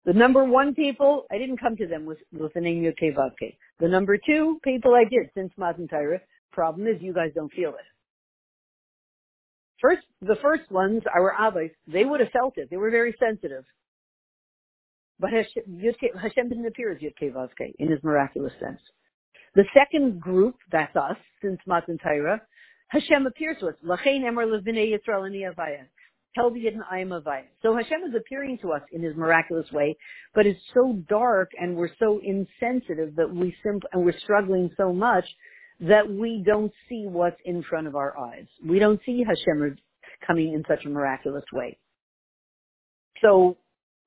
The 0.04 0.12
number 0.12 0.44
one 0.44 0.74
people, 0.74 1.24
I 1.32 1.38
didn't 1.38 1.58
come 1.60 1.76
to 1.76 1.86
them 1.86 2.04
with, 2.04 2.18
with 2.32 2.52
the 2.52 2.60
name 2.60 2.82
Yudke 2.82 3.14
Vavke. 3.14 3.56
The 3.80 3.88
number 3.88 4.18
two 4.18 4.60
people 4.62 4.94
I 4.94 5.04
did 5.04 5.30
since 5.34 5.52
Matan 5.56 5.88
Torah. 5.88 6.20
Problem 6.52 6.86
is, 6.86 7.00
you 7.00 7.12
guys 7.12 7.30
don't 7.34 7.52
feel 7.52 7.70
it. 7.70 7.86
First, 9.80 10.06
the 10.20 10.36
first 10.40 10.70
ones, 10.70 11.02
our 11.14 11.34
Avos, 11.38 11.70
they 11.86 12.04
would 12.04 12.20
have 12.20 12.30
felt 12.30 12.58
it. 12.58 12.68
They 12.70 12.76
were 12.76 12.90
very 12.90 13.14
sensitive. 13.18 13.64
But 15.18 15.30
Hashem, 15.30 16.48
didn't 16.48 16.66
appear 16.66 16.92
as 16.92 16.98
Yudke 16.98 17.32
Vavke 17.32 17.72
in 17.78 17.90
his 17.90 18.02
miraculous 18.02 18.52
sense. 18.60 18.80
The 19.54 19.64
second 19.72 20.20
group, 20.20 20.56
that's 20.70 20.94
us, 20.96 21.16
since 21.42 21.58
Matan 21.66 21.98
Hashem 22.88 23.26
appears 23.26 23.56
to 23.60 23.68
us. 23.68 23.74
Lachain 23.84 24.22
Livnei 24.22 24.92
Yisrael 24.92 25.30
Avaya. 25.54 25.86
Tell 26.34 26.50
the 26.50 26.60
Yidden 26.60 26.80
I 26.90 26.98
am 26.98 27.10
Avaya. 27.10 27.44
So 27.62 27.76
Hashem 27.76 28.02
is 28.08 28.14
appearing 28.16 28.58
to 28.62 28.72
us 28.72 28.82
in 28.92 29.02
his 29.02 29.16
miraculous 29.16 29.70
way, 29.72 29.96
but 30.34 30.46
it's 30.46 30.60
so 30.72 30.94
dark 31.08 31.50
and 31.60 31.76
we're 31.76 31.94
so 31.98 32.20
insensitive 32.22 33.14
that 33.16 33.32
we 33.32 33.54
simply, 33.62 33.88
and 33.92 34.04
we're 34.04 34.18
struggling 34.18 34.70
so 34.76 34.92
much 34.92 35.24
that 35.80 36.08
we 36.08 36.42
don't 36.44 36.72
see 36.88 37.06
what's 37.06 37.40
in 37.44 37.62
front 37.62 37.86
of 37.86 37.94
our 37.94 38.18
eyes. 38.18 38.46
We 38.64 38.78
don't 38.78 39.00
see 39.06 39.24
Hashem 39.26 39.76
coming 40.26 40.54
in 40.54 40.64
such 40.68 40.84
a 40.84 40.88
miraculous 40.88 41.44
way. 41.52 41.78
So 43.22 43.56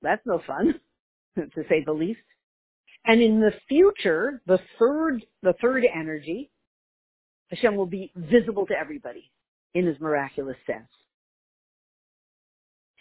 that's 0.01 0.25
no 0.25 0.41
fun, 0.45 0.79
to 1.35 1.63
say 1.69 1.83
the 1.85 1.93
least. 1.93 2.19
And 3.05 3.21
in 3.21 3.39
the 3.39 3.53
future, 3.69 4.41
the 4.45 4.59
third, 4.77 5.25
the 5.41 5.53
third 5.61 5.85
energy, 5.93 6.49
Hashem 7.49 7.75
will 7.75 7.85
be 7.85 8.11
visible 8.15 8.65
to 8.67 8.73
everybody 8.73 9.31
in 9.73 9.85
his 9.85 9.99
miraculous 9.99 10.57
sense. 10.65 10.89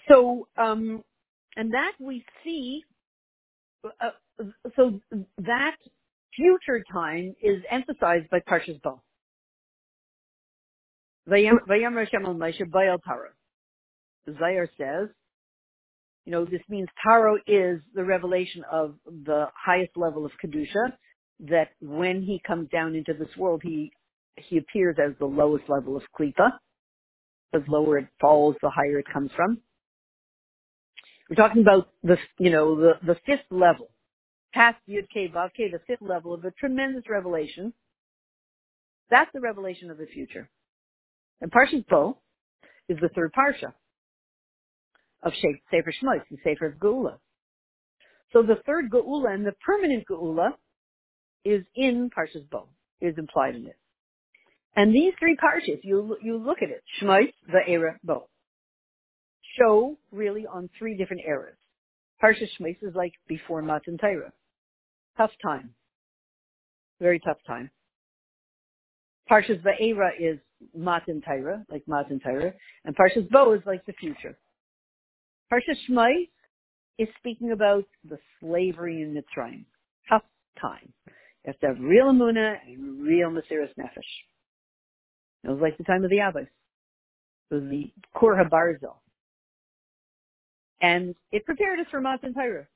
So, 0.08 0.46
um, 0.56 1.02
and 1.56 1.72
that 1.72 1.92
we 1.98 2.24
see, 2.44 2.82
uh, 3.84 4.10
so 4.76 5.00
that 5.38 5.76
future 6.34 6.84
time 6.92 7.34
is 7.42 7.62
emphasized 7.70 8.28
by 8.30 8.40
Parshas 8.40 8.80
Bo. 8.82 9.00
Vayam 11.28 11.98
Hashem 11.98 12.24
al 12.24 12.34
Bayal 12.34 12.98
Tara. 13.02 13.30
Zohar 14.38 14.68
says, 14.78 15.08
you 16.24 16.32
know, 16.32 16.44
this 16.44 16.60
means 16.68 16.88
Taro 17.02 17.36
is 17.46 17.80
the 17.94 18.04
revelation 18.04 18.64
of 18.70 18.96
the 19.06 19.46
highest 19.54 19.96
level 19.96 20.26
of 20.26 20.32
Kedusha, 20.44 20.92
that 21.48 21.70
when 21.80 22.22
he 22.22 22.40
comes 22.44 22.68
down 22.70 22.94
into 22.94 23.14
this 23.14 23.28
world, 23.36 23.62
he, 23.64 23.92
he 24.36 24.58
appears 24.58 24.96
as 24.98 25.12
the 25.18 25.26
lowest 25.26 25.64
level 25.68 25.96
of 25.96 26.02
Klippa. 26.18 26.52
The 27.52 27.64
lower 27.68 27.98
it 27.98 28.08
falls, 28.20 28.56
the 28.60 28.70
higher 28.70 28.98
it 28.98 29.06
comes 29.12 29.30
from. 29.34 29.58
We're 31.28 31.36
talking 31.36 31.62
about 31.62 31.88
the, 32.02 32.16
you 32.38 32.50
know, 32.50 32.76
the, 32.76 32.92
the 33.04 33.16
fifth 33.26 33.50
level 33.50 33.88
past 34.52 34.78
Yud 34.88 35.06
K 35.12 35.28
Vav 35.28 35.50
K, 35.54 35.70
the 35.70 35.80
fifth 35.86 36.02
level 36.02 36.32
of 36.32 36.44
a 36.44 36.50
tremendous 36.52 37.04
revelation. 37.08 37.72
That's 39.10 39.30
the 39.32 39.40
revelation 39.40 39.90
of 39.90 39.98
the 39.98 40.06
future. 40.06 40.48
And 41.40 41.50
Parshas 41.50 41.86
Bo 41.88 42.18
is 42.88 42.98
the 43.00 43.10
third 43.10 43.32
Parsha 43.32 43.72
of 45.22 45.32
Sefer 45.70 45.92
Shmos, 46.02 46.22
the 46.30 46.38
Sefer 46.42 46.66
of 46.66 46.74
Geula. 46.74 47.18
So 48.32 48.42
the 48.42 48.56
third 48.64 48.90
Geula 48.90 49.34
and 49.34 49.44
the 49.44 49.54
permanent 49.64 50.04
Geula 50.10 50.50
is 51.44 51.62
in 51.74 52.10
Parshas 52.16 52.48
Bo, 52.50 52.68
is 53.00 53.14
implied 53.18 53.56
in 53.56 53.66
it. 53.66 53.76
And 54.76 54.94
these 54.94 55.14
three 55.18 55.36
Parshas, 55.36 55.80
you, 55.82 56.16
you 56.22 56.36
look 56.36 56.58
at 56.62 56.68
it, 56.68 56.82
Shmos, 57.00 57.32
the 57.50 57.60
era, 57.66 57.98
Bo, 58.04 58.28
show 59.58 59.96
really 60.12 60.46
on 60.46 60.68
three 60.78 60.94
different 60.96 61.22
eras. 61.26 61.56
Parshas 62.22 62.48
Shmos 62.60 62.76
is 62.82 62.94
like 62.94 63.12
before 63.26 63.62
Matan 63.62 63.96
Torah. 63.96 64.32
Tough 65.16 65.30
time. 65.42 65.70
Very 67.00 67.18
tough 67.20 67.38
time. 67.46 67.70
Parshas 69.30 69.62
Va'era 69.62 70.10
is 70.20 70.38
Matan 70.76 71.22
Torah, 71.22 71.64
like 71.70 71.82
Matan 71.86 72.20
Torah, 72.20 72.52
and 72.84 72.94
Parshas 72.94 73.28
Bo 73.30 73.54
is 73.54 73.62
like 73.66 73.84
the 73.86 73.92
future. 73.94 74.38
Parshas 75.52 75.76
Shmai 75.88 76.28
is 76.98 77.08
speaking 77.18 77.52
about 77.52 77.84
the 78.08 78.18
slavery 78.40 79.02
in 79.02 79.14
Mitzrayim. 79.14 79.64
Tough 80.08 80.22
time. 80.60 80.92
You 81.06 81.12
have 81.46 81.58
to 81.60 81.66
have 81.68 81.76
real 81.80 82.06
Amunah 82.06 82.56
and 82.66 83.02
real 83.02 83.30
Mesiris 83.30 83.74
Nefesh. 83.78 84.35
It 85.46 85.50
was 85.50 85.60
like 85.60 85.78
the 85.78 85.84
time 85.84 86.04
of 86.04 86.10
the 86.10 86.18
Abbas. 86.18 86.46
It 87.50 87.54
was 87.54 87.64
the 87.70 87.92
Kur 88.14 88.36
HaBarzel. 88.36 88.96
And 90.82 91.14
it 91.32 91.46
prepared 91.46 91.80
us 91.80 91.86
for 91.90 92.00
Matan 92.00 92.34
Torah 92.34 92.66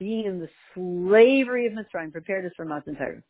being 0.00 0.24
in 0.24 0.40
the 0.40 0.48
slavery 0.74 1.66
of 1.66 1.74
Mitzrayim 1.74 2.10
prepared 2.10 2.46
us 2.46 2.52
for 2.56 2.64
Matan 2.64 2.96
Torah. 2.96 3.22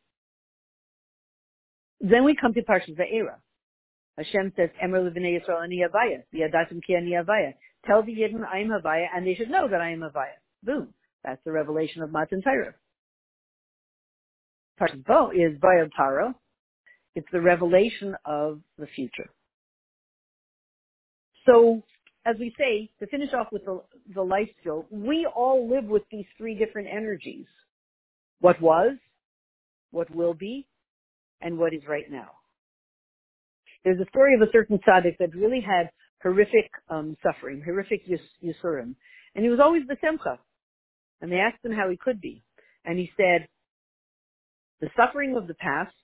Then 2.01 2.25
we 2.25 2.35
come 2.35 2.55
to 2.55 2.63
Parshas 2.63 2.97
Va'era. 2.97 3.35
Hashem 4.17 4.53
says, 4.57 4.71
Emer 4.83 5.01
Livnei 5.01 5.39
Yisrael 5.39 5.63
ani 5.63 5.83
Havaya, 5.83 6.23
V'yadatim 6.33 6.81
ki 6.87 6.95
ani 6.95 7.11
Havaya. 7.11 7.55
Tell 7.87 8.03
the 8.03 8.13
Yidden 8.13 8.47
I 8.47 8.61
am 8.61 8.69
Havaya, 8.69 9.07
and 9.15 9.27
they 9.27 9.35
should 9.35 9.51
know 9.51 9.69
that 9.69 9.81
I 9.81 9.91
am 9.91 10.01
Havaya. 10.01 10.39
Boom. 10.63 10.95
That's 11.25 11.43
the 11.45 11.53
revelation 11.53 12.03
of 12.03 12.13
Matan 12.13 12.41
Torah. 12.41 12.75
Parshas 14.81 15.05
Bo 15.05 15.31
is 15.31 15.59
Bayal 15.59 15.91
Taro. 15.95 16.35
It's 17.14 17.29
the 17.33 17.40
revelation 17.40 18.14
of 18.25 18.61
the 18.79 18.87
future. 18.87 19.31
So 21.46 21.83
as 22.27 22.37
we 22.38 22.55
say, 22.59 22.90
to 23.01 23.07
finish 23.07 23.31
off 23.33 23.49
with 23.51 23.64
the, 23.64 23.83
the 24.14 24.23
life 24.23 24.49
skill, 24.61 24.87
we 24.90 25.27
all 25.35 25.68
live 25.68 25.85
with 25.85 26.03
these 26.11 26.27
three 26.37 26.55
different 26.55 26.88
energies. 26.92 27.46
What 28.40 28.61
was, 28.61 28.96
what 29.90 30.14
will 30.14 30.35
be, 30.35 30.66
and 31.40 31.59
what 31.59 31.73
is 31.73 31.83
right 31.88 32.11
now. 32.11 32.29
There's 33.85 34.01
a 34.01 34.09
story 34.11 34.35
of 34.35 34.42
a 34.42 34.53
certain 34.53 34.79
tzaddik 34.79 35.16
that 35.18 35.35
really 35.35 35.61
had 35.61 35.90
horrific 36.23 36.70
um, 36.90 37.16
suffering, 37.23 37.62
horrific 37.64 38.03
yis- 38.07 38.20
yisurim, 38.44 38.94
and 39.35 39.44
he 39.44 39.49
was 39.49 39.61
always 39.61 39.83
the 39.88 39.96
simcha. 40.03 40.38
And 41.23 41.33
they 41.33 41.37
asked 41.37 41.64
him 41.64 41.73
how 41.73 41.88
he 41.88 41.96
could 41.96 42.20
be, 42.20 42.42
and 42.85 42.99
he 42.99 43.11
said, 43.16 43.49
"The 44.81 44.90
suffering 44.96 45.37
of 45.37 45.46
the 45.46 45.55
past, 45.55 45.94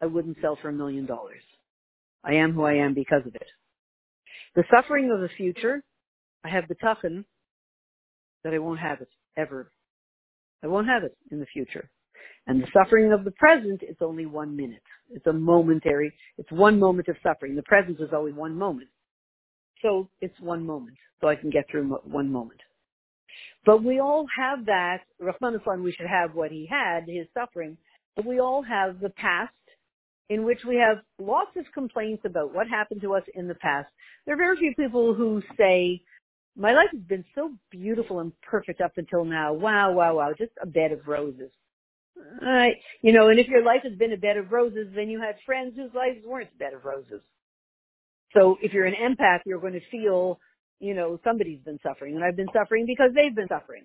I 0.00 0.06
wouldn't 0.06 0.38
sell 0.40 0.56
for 0.60 0.68
a 0.68 0.72
million 0.72 1.06
dollars. 1.06 1.42
I 2.24 2.34
am 2.34 2.52
who 2.52 2.64
I 2.64 2.74
am 2.74 2.94
because 2.94 3.26
of 3.26 3.34
it. 3.34 3.46
The 4.54 4.64
suffering 4.74 5.10
of 5.10 5.20
the 5.20 5.28
future, 5.36 5.82
I 6.44 6.48
have 6.48 6.68
the 6.68 6.74
tachin 6.74 7.24
that 8.44 8.54
I 8.54 8.58
won't 8.58 8.80
have 8.80 9.00
it 9.00 9.08
ever. 9.36 9.70
I 10.62 10.66
won't 10.66 10.88
have 10.88 11.04
it 11.04 11.16
in 11.30 11.40
the 11.40 11.46
future. 11.46 11.88
And 12.46 12.62
the 12.62 12.68
suffering 12.72 13.12
of 13.12 13.24
the 13.24 13.30
present 13.32 13.82
is 13.82 13.96
only 14.00 14.26
one 14.26 14.56
minute. 14.56 14.82
It's 15.10 15.26
a 15.26 15.32
momentary, 15.32 16.12
it's 16.38 16.50
one 16.50 16.78
moment 16.78 17.08
of 17.08 17.16
suffering. 17.22 17.54
The 17.54 17.62
present 17.62 18.00
is 18.00 18.10
only 18.14 18.32
one 18.32 18.54
moment. 18.54 18.88
So 19.82 20.08
it's 20.20 20.38
one 20.40 20.64
moment. 20.64 20.96
So 21.20 21.28
I 21.28 21.36
can 21.36 21.50
get 21.50 21.66
through 21.70 21.88
one 22.04 22.32
moment. 22.32 22.60
But 23.66 23.84
we 23.84 24.00
all 24.00 24.26
have 24.36 24.66
that. 24.66 25.00
Rachmana 25.20 25.58
litzlan, 25.58 25.82
we 25.82 25.92
should 25.92 26.06
have 26.06 26.34
what 26.34 26.50
he 26.50 26.66
had, 26.70 27.04
his 27.06 27.26
suffering. 27.34 27.76
But 28.16 28.24
we 28.24 28.40
all 28.40 28.62
have 28.62 29.00
the 29.00 29.10
past 29.10 29.52
in 30.28 30.44
which 30.44 30.60
we 30.66 30.76
have 30.76 30.98
lots 31.18 31.50
of 31.56 31.64
complaints 31.72 32.22
about 32.26 32.54
what 32.54 32.68
happened 32.68 33.00
to 33.02 33.14
us 33.14 33.22
in 33.34 33.48
the 33.48 33.54
past. 33.54 33.88
There 34.26 34.34
are 34.34 34.38
very 34.38 34.56
few 34.56 34.74
people 34.74 35.14
who 35.14 35.42
say, 35.56 36.02
my 36.56 36.72
life 36.72 36.88
has 36.92 37.02
been 37.02 37.24
so 37.34 37.52
beautiful 37.70 38.20
and 38.20 38.32
perfect 38.42 38.80
up 38.80 38.92
until 38.96 39.24
now. 39.24 39.52
Wow, 39.52 39.92
wow, 39.92 40.16
wow. 40.16 40.32
Just 40.36 40.52
a 40.60 40.66
bed 40.66 40.92
of 40.92 41.06
roses. 41.06 41.50
Right. 42.42 42.74
You 43.00 43.12
know, 43.12 43.28
and 43.28 43.38
if 43.38 43.46
your 43.46 43.62
life 43.62 43.82
has 43.84 43.96
been 43.96 44.12
a 44.12 44.16
bed 44.16 44.36
of 44.36 44.50
roses, 44.50 44.88
then 44.94 45.08
you 45.08 45.20
had 45.20 45.36
friends 45.46 45.74
whose 45.76 45.94
lives 45.94 46.18
weren't 46.26 46.50
a 46.52 46.58
bed 46.58 46.74
of 46.74 46.84
roses. 46.84 47.22
So 48.34 48.58
if 48.60 48.72
you're 48.72 48.86
an 48.86 48.94
empath, 48.94 49.40
you're 49.46 49.60
going 49.60 49.74
to 49.74 49.88
feel, 49.90 50.40
you 50.80 50.94
know, 50.94 51.18
somebody's 51.24 51.60
been 51.60 51.78
suffering 51.82 52.16
and 52.16 52.24
I've 52.24 52.36
been 52.36 52.48
suffering 52.52 52.86
because 52.86 53.10
they've 53.14 53.34
been 53.34 53.48
suffering. 53.48 53.84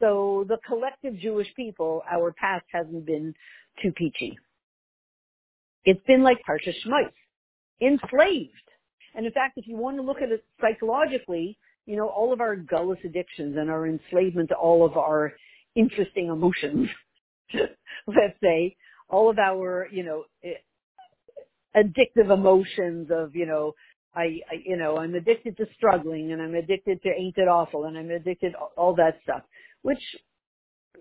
So 0.00 0.44
the 0.48 0.58
collective 0.66 1.18
Jewish 1.18 1.48
people, 1.56 2.02
our 2.10 2.32
past 2.32 2.64
hasn't 2.72 3.04
been 3.04 3.34
too 3.82 3.92
peachy. 3.92 4.38
It's 5.86 6.04
been 6.06 6.22
like 6.22 6.38
Parsha 6.46 6.74
Shmos, 6.84 7.12
enslaved. 7.80 8.52
And 9.14 9.24
in 9.24 9.32
fact, 9.32 9.56
if 9.56 9.66
you 9.66 9.76
want 9.76 9.96
to 9.96 10.02
look 10.02 10.20
at 10.20 10.30
it 10.30 10.44
psychologically, 10.60 11.56
you 11.86 11.96
know, 11.96 12.08
all 12.08 12.32
of 12.32 12.40
our 12.40 12.56
gullus 12.56 13.02
addictions 13.04 13.56
and 13.56 13.70
our 13.70 13.86
enslavement 13.86 14.50
to 14.50 14.56
all 14.56 14.84
of 14.84 14.96
our 14.96 15.32
interesting 15.76 16.26
emotions, 16.26 16.88
let's 17.54 18.38
say, 18.42 18.76
all 19.08 19.30
of 19.30 19.38
our, 19.38 19.88
you 19.92 20.02
know, 20.02 20.24
eh, 20.44 20.54
addictive 21.76 22.32
emotions 22.32 23.08
of, 23.12 23.36
you 23.36 23.46
know, 23.46 23.72
I, 24.14 24.40
I, 24.50 24.62
you 24.64 24.76
know, 24.76 24.96
I'm 24.96 25.14
addicted 25.14 25.56
to 25.58 25.66
struggling 25.76 26.32
and 26.32 26.42
I'm 26.42 26.54
addicted 26.54 27.02
to 27.02 27.08
ain't 27.08 27.36
it 27.38 27.48
awful 27.48 27.84
and 27.84 27.96
I'm 27.96 28.10
addicted 28.10 28.54
all 28.76 28.94
that 28.96 29.18
stuff, 29.22 29.42
which, 29.82 30.02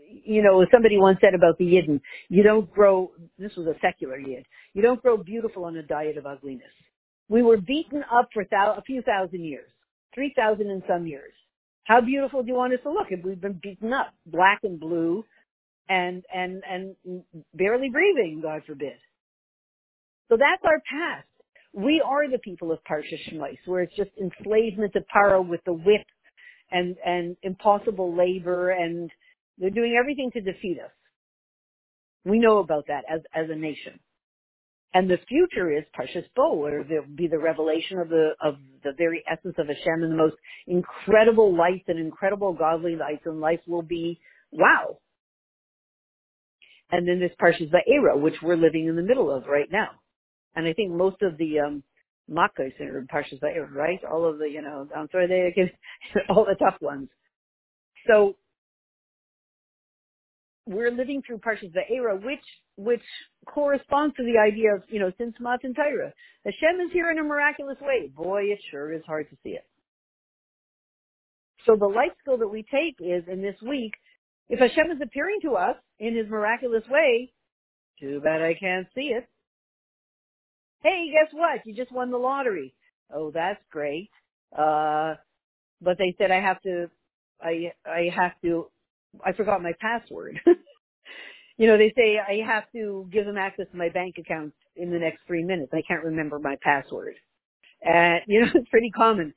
you 0.08 0.42
know, 0.42 0.66
somebody 0.72 0.98
once 0.98 1.18
said 1.22 1.34
about 1.34 1.58
the 1.58 1.66
Yidden, 1.66 2.02
you 2.30 2.44
don't 2.44 2.70
grow, 2.72 3.12
this 3.38 3.56
was 3.56 3.68
a 3.68 3.76
secular 3.82 4.18
Yid, 4.18 4.46
you 4.74 4.82
don't 4.82 5.02
grow 5.02 5.18
beautiful 5.18 5.66
on 5.66 5.76
a 5.78 5.84
diet 5.84 6.18
of 6.18 6.26
ugliness. 6.26 6.68
We 7.28 7.42
were 7.42 7.58
beaten 7.58 8.04
up 8.12 8.30
for 8.34 8.46
thou, 8.50 8.76
a 8.78 8.82
few 8.82 9.02
thousand 9.02 9.44
years, 9.44 9.70
3,000 10.14 10.70
and 10.70 10.84
some 10.88 11.08
years. 11.08 11.34
How 11.86 12.02
beautiful 12.02 12.42
do 12.42 12.48
you 12.50 12.56
want 12.56 12.74
us 12.74 12.80
to 12.84 12.92
look 12.92 13.08
if 13.12 13.24
we've 13.24 13.40
been 13.40 13.60
beaten 13.62 13.94
up, 13.94 14.14
black 14.26 14.60
and 14.64 14.80
blue 14.80 15.24
and, 15.88 16.24
and, 16.34 16.64
and 16.70 17.24
barely 17.54 17.90
breathing, 17.90 18.40
God 18.42 18.64
forbid. 18.66 18.98
So 20.30 20.38
that's 20.38 20.64
our 20.64 20.82
past. 20.90 21.28
We 21.74 22.02
are 22.04 22.30
the 22.30 22.40
people 22.40 22.72
of 22.72 22.80
Parsha 22.90 23.18
Shmos, 23.30 23.58
where 23.66 23.82
it's 23.84 23.96
just 23.96 24.10
enslavement 24.20 24.94
to 24.94 25.02
Paro 25.16 25.48
with 25.48 25.62
the 25.66 25.74
whip 25.74 26.06
and, 26.72 26.96
and 27.06 27.36
impossible 27.44 28.16
labor 28.16 28.72
and 28.72 29.12
they're 29.58 29.70
doing 29.70 29.98
everything 30.00 30.32
to 30.32 30.42
defeat 30.42 30.80
us. 30.84 30.92
We 32.26 32.40
know 32.40 32.58
about 32.58 32.88
that 32.88 33.04
as, 33.10 33.22
as 33.34 33.50
a 33.50 33.56
nation. 33.56 34.00
And 34.94 35.10
the 35.10 35.18
future 35.28 35.78
is 35.78 35.84
Parshas 35.98 36.26
Bo, 36.36 36.56
where 36.56 36.84
there'll 36.84 37.06
be 37.06 37.28
the 37.28 37.38
revelation 37.38 38.00
of 38.00 38.08
the, 38.08 38.30
of 38.42 38.56
the 38.84 38.94
very 38.98 39.24
essence 39.30 39.56
of 39.58 39.68
Hashem 39.68 40.04
and 40.04 40.14
the 40.14 40.18
most 40.18 40.36
incredible 40.68 41.56
lights 41.56 41.84
and 41.88 42.00
incredible 42.00 42.54
godly 42.54 42.96
lights 42.96 43.24
and 43.26 43.42
life 43.42 43.60
will 43.68 43.82
be 43.82 44.20
wow. 44.52 44.98
And 46.92 47.08
then 47.08 47.20
there's 47.20 47.32
Parshas 47.42 47.72
Va'era, 47.72 48.20
which 48.20 48.36
we're 48.42 48.56
living 48.56 48.88
in 48.88 48.96
the 48.96 49.02
middle 49.02 49.30
of 49.30 49.48
right 49.48 49.70
now. 49.70 49.90
And 50.56 50.66
I 50.66 50.72
think 50.72 50.92
most 50.92 51.22
of 51.22 51.38
the 51.38 51.60
um 51.60 51.84
Makkos 52.32 52.74
in 52.80 53.08
Parshas 53.14 53.42
Va'era, 53.42 53.70
right? 53.72 54.00
All 54.10 54.26
of 54.26 54.40
the, 54.40 54.50
you 54.50 54.62
know, 54.62 54.88
I'm 54.96 55.10
sorry, 55.12 55.28
they 55.28 55.72
all 56.30 56.46
the 56.46 56.56
tough 56.56 56.82
ones. 56.82 57.10
So 58.08 58.36
we're 60.66 60.92
living 60.92 61.22
through 61.26 61.40
Parshas 61.40 61.74
Va'era, 61.74 62.22
which 62.24 62.44
which 62.78 63.04
corresponds 63.46 64.16
to 64.18 64.24
the 64.24 64.38
idea 64.38 64.76
of, 64.76 64.84
you 64.90 65.00
know, 65.00 65.12
since 65.18 65.34
Matan 65.40 65.74
Torah. 65.74 66.12
Hashem 66.44 66.82
is 66.86 66.92
here 66.92 67.10
in 67.10 67.20
a 67.20 67.24
miraculous 67.24 67.78
way. 67.80 68.12
Boy, 68.14 68.44
it 68.46 68.60
sure 68.70 68.92
is 68.92 69.02
hard 69.06 69.30
to 69.30 69.38
see 69.44 69.52
it. 69.52 69.66
So 71.66 71.78
the 71.78 71.88
life 71.88 72.12
skill 72.20 72.38
that 72.40 72.50
we 72.50 72.64
take 72.64 72.96
is 73.00 73.24
in 73.32 73.42
this 73.42 73.56
week, 73.66 73.94
if 74.50 74.60
Hashem 74.60 74.92
is 74.92 75.02
appearing 75.02 75.40
to 75.44 75.54
us 75.54 75.78
in 76.00 76.18
his 76.18 76.28
miraculous 76.30 76.84
way, 76.90 77.32
too 78.00 78.20
bad 78.22 78.42
I 78.42 78.56
can't 78.60 78.88
see 78.94 79.14
it 79.16 79.26
hey, 80.86 81.12
guess 81.12 81.34
what? 81.34 81.66
You 81.66 81.74
just 81.74 81.92
won 81.92 82.12
the 82.12 82.18
lottery. 82.18 82.74
Oh, 83.14 83.32
that's 83.32 83.62
great. 83.72 84.10
Uh, 84.58 85.16
but 85.82 85.98
they 85.98 86.16
said 86.18 86.32
I 86.32 86.40
have 86.40 86.62
to, 86.62 86.90
I, 87.42 87.74
I 87.86 88.10
have 88.16 88.34
to, 88.44 88.68
I 89.26 89.34
forgot 89.34 89.62
my 89.62 89.74
password. 89.80 90.40
you 91.58 91.68
know, 91.68 91.78
they 91.78 91.94
say 91.96 92.18
I 92.20 92.46
have 92.46 92.66
to 92.74 93.08
give 93.12 93.26
them 93.26 93.38
access 93.38 93.68
to 93.72 93.78
my 93.78 93.90
bank 93.90 94.16
account 94.20 94.54
in 94.76 94.92
the 94.92 95.00
next 95.00 95.20
three 95.28 95.44
minutes. 95.44 95.72
I 95.74 95.84
can't 95.88 96.04
remember 96.04 96.40
my 96.40 96.56
password. 96.62 97.16
And, 97.84 98.22
you 98.28 98.42
know, 98.42 98.52
it's 98.56 98.70
pretty 98.70 98.92
common. 98.92 99.34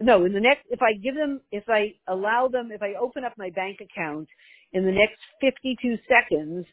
No, 0.00 0.24
in 0.24 0.32
the 0.32 0.40
next, 0.40 0.66
if 0.70 0.80
I 0.82 0.94
give 0.94 1.14
them, 1.14 1.40
if 1.52 1.64
I 1.68 1.94
allow 2.08 2.48
them, 2.48 2.70
if 2.72 2.82
I 2.82 2.94
open 3.00 3.24
up 3.24 3.34
my 3.38 3.50
bank 3.50 3.80
account 3.80 4.28
in 4.72 4.84
the 4.86 4.92
next 4.92 5.18
52 5.40 5.98
seconds, 6.08 6.66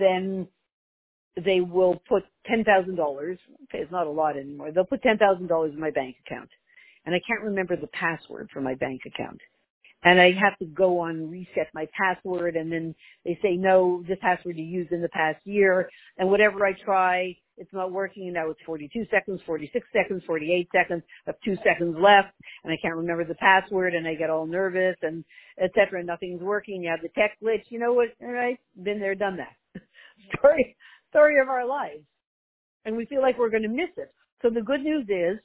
then 0.00 0.48
they 1.42 1.62
will 1.62 2.02
put 2.08 2.24
ten 2.46 2.64
thousand 2.64 2.96
dollars. 2.96 3.38
Okay, 3.64 3.80
it's 3.82 3.92
not 3.92 4.06
a 4.08 4.10
lot 4.10 4.36
anymore. 4.36 4.72
They'll 4.72 4.84
put 4.84 5.02
ten 5.02 5.18
thousand 5.18 5.48
dollars 5.48 5.72
in 5.74 5.80
my 5.80 5.90
bank 5.90 6.16
account, 6.26 6.50
and 7.06 7.14
I 7.16 7.20
can't 7.26 7.42
remember 7.44 7.76
the 7.76 7.88
password 7.88 8.50
for 8.52 8.60
my 8.60 8.76
bank 8.76 9.02
account. 9.06 9.40
And 10.04 10.20
I 10.20 10.32
have 10.32 10.58
to 10.58 10.66
go 10.66 11.00
on 11.00 11.30
reset 11.30 11.68
my 11.74 11.86
password, 11.98 12.56
and 12.56 12.70
then 12.70 12.94
they 13.24 13.38
say 13.42 13.56
no, 13.56 14.04
this 14.06 14.18
password 14.20 14.56
you 14.56 14.64
used 14.64 14.92
in 14.92 15.02
the 15.02 15.08
past 15.08 15.38
year, 15.44 15.88
and 16.18 16.30
whatever 16.30 16.64
I 16.66 16.72
try, 16.84 17.36
it's 17.56 17.72
not 17.72 17.92
working. 17.92 18.24
And 18.24 18.34
now 18.34 18.50
it's 18.50 18.60
42 18.66 19.06
seconds, 19.10 19.40
46 19.46 19.86
seconds, 19.92 20.22
48 20.26 20.68
seconds. 20.74 21.02
Have 21.26 21.36
two 21.44 21.56
seconds 21.64 21.96
left, 21.98 22.34
and 22.64 22.72
I 22.72 22.76
can't 22.82 22.96
remember 22.96 23.24
the 23.24 23.34
password, 23.36 23.94
and 23.94 24.06
I 24.06 24.14
get 24.14 24.30
all 24.30 24.46
nervous, 24.46 24.96
and 25.02 25.24
etc. 25.62 26.04
Nothing's 26.04 26.42
working. 26.42 26.82
You 26.82 26.90
have 26.90 27.02
the 27.02 27.08
tech 27.08 27.38
glitch. 27.42 27.64
You 27.70 27.78
know 27.78 27.94
what? 27.94 28.08
All 28.22 28.32
right, 28.32 28.58
been 28.82 29.00
there, 29.00 29.14
done 29.14 29.38
that. 29.38 29.82
Story 30.38 30.76
story 31.14 31.40
of 31.40 31.48
our 31.48 31.66
lives. 31.66 32.02
And 32.84 32.96
we 32.96 33.06
feel 33.06 33.22
like 33.22 33.38
we're 33.38 33.50
going 33.50 33.62
to 33.62 33.68
miss 33.68 33.90
it. 33.96 34.12
So 34.42 34.50
the 34.50 34.60
good 34.60 34.82
news 34.82 35.06
is 35.08 35.38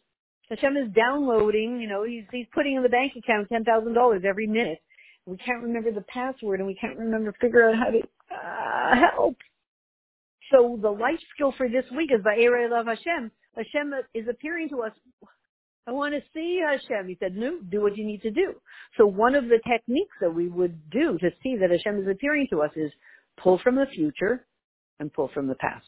Hashem 0.49 0.77
is 0.77 0.91
downloading, 0.93 1.79
you 1.79 1.87
know, 1.87 2.03
he's, 2.03 2.23
he's 2.31 2.47
putting 2.53 2.75
in 2.75 2.83
the 2.83 2.89
bank 2.89 3.13
account 3.15 3.49
$10,000 3.49 4.25
every 4.25 4.47
minute. 4.47 4.79
We 5.25 5.37
can't 5.37 5.61
remember 5.61 5.91
the 5.91 6.05
password 6.11 6.59
and 6.59 6.67
we 6.67 6.75
can't 6.75 6.97
remember, 6.97 7.33
figure 7.39 7.69
out 7.69 7.75
how 7.75 7.91
to 7.91 7.99
uh, 8.33 9.09
help. 9.13 9.37
So 10.51 10.79
the 10.81 10.89
life 10.89 11.19
skill 11.35 11.53
for 11.55 11.69
this 11.69 11.85
week 11.95 12.09
is 12.11 12.21
Va'era 12.21 12.69
love 12.69 12.87
Hashem. 12.87 13.31
Hashem 13.55 13.93
is 14.15 14.27
appearing 14.27 14.69
to 14.69 14.81
us. 14.81 14.91
I 15.87 15.91
want 15.91 16.15
to 16.15 16.21
see 16.33 16.61
Hashem. 16.65 17.07
He 17.07 17.17
said, 17.19 17.35
no, 17.35 17.59
do 17.69 17.81
what 17.81 17.97
you 17.97 18.05
need 18.05 18.21
to 18.23 18.31
do. 18.31 18.55
So 18.97 19.05
one 19.05 19.35
of 19.35 19.45
the 19.45 19.59
techniques 19.67 20.15
that 20.21 20.33
we 20.33 20.47
would 20.47 20.89
do 20.89 21.17
to 21.19 21.29
see 21.43 21.57
that 21.57 21.69
Hashem 21.69 22.01
is 22.01 22.07
appearing 22.07 22.47
to 22.51 22.61
us 22.61 22.71
is 22.75 22.91
pull 23.37 23.59
from 23.59 23.75
the 23.75 23.85
future 23.93 24.45
and 24.99 25.13
pull 25.13 25.29
from 25.33 25.47
the 25.47 25.55
past. 25.55 25.85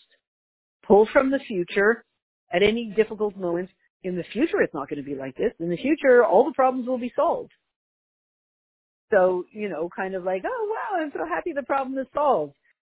Pull 0.87 1.07
from 1.11 1.31
the 1.31 1.39
future 1.39 2.03
at 2.51 2.63
any 2.63 2.93
difficult 2.95 3.35
moment. 3.37 3.69
In 4.03 4.15
the 4.15 4.23
future, 4.33 4.61
it's 4.61 4.73
not 4.73 4.89
going 4.89 5.03
to 5.03 5.07
be 5.07 5.15
like 5.15 5.35
this. 5.37 5.53
In 5.59 5.69
the 5.69 5.77
future, 5.77 6.25
all 6.25 6.45
the 6.45 6.53
problems 6.53 6.87
will 6.87 6.97
be 6.97 7.13
solved. 7.15 7.51
So, 9.11 9.45
you 9.51 9.69
know, 9.69 9.89
kind 9.95 10.15
of 10.15 10.23
like, 10.23 10.43
oh 10.45 10.69
wow, 10.69 11.01
I'm 11.01 11.11
so 11.13 11.25
happy 11.27 11.51
the 11.53 11.63
problem 11.63 11.97
is 11.99 12.07
solved. 12.13 12.53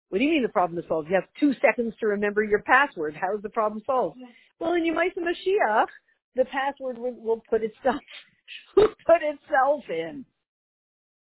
What 0.10 0.20
do 0.20 0.26
you 0.26 0.32
mean 0.32 0.44
the 0.44 0.50
problem 0.50 0.78
is 0.78 0.86
solved? 0.90 1.08
You 1.10 1.16
have 1.16 1.30
two 1.40 1.54
seconds 1.62 1.94
to 2.02 2.08
remember 2.08 2.44
your 2.44 2.62
password. 2.64 3.16
How 3.16 3.36
is 3.36 3.42
the 3.42 3.50
problem 3.50 3.82
solved? 3.86 4.18
Well, 4.60 4.74
in 4.74 4.84
Yemaisa 4.84 5.20
Mashiach, 5.20 5.88
the 6.36 6.45
password 6.45 6.97
will, 6.97 7.14
will 7.14 7.41
put 7.49 7.62
itself, 7.64 8.02
put 8.76 9.22
itself 9.22 9.84
in. 9.89 10.26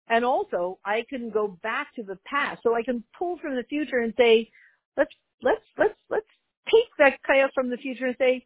And 0.09 0.25
also, 0.25 0.79
I 0.83 1.05
can 1.09 1.29
go 1.29 1.59
back 1.61 1.93
to 1.95 2.03
the 2.03 2.17
past. 2.25 2.61
So 2.63 2.75
I 2.75 2.81
can 2.81 3.03
pull 3.17 3.37
from 3.37 3.55
the 3.55 3.63
future 3.63 3.99
and 3.99 4.13
say, 4.17 4.49
let's 4.97 5.13
let's 5.43 5.61
let's 5.77 5.97
let's 6.09 6.25
take 6.65 6.89
that 6.97 7.21
kaya 7.25 7.49
from 7.53 7.69
the 7.69 7.77
future 7.77 8.07
and 8.07 8.15
say 8.19 8.43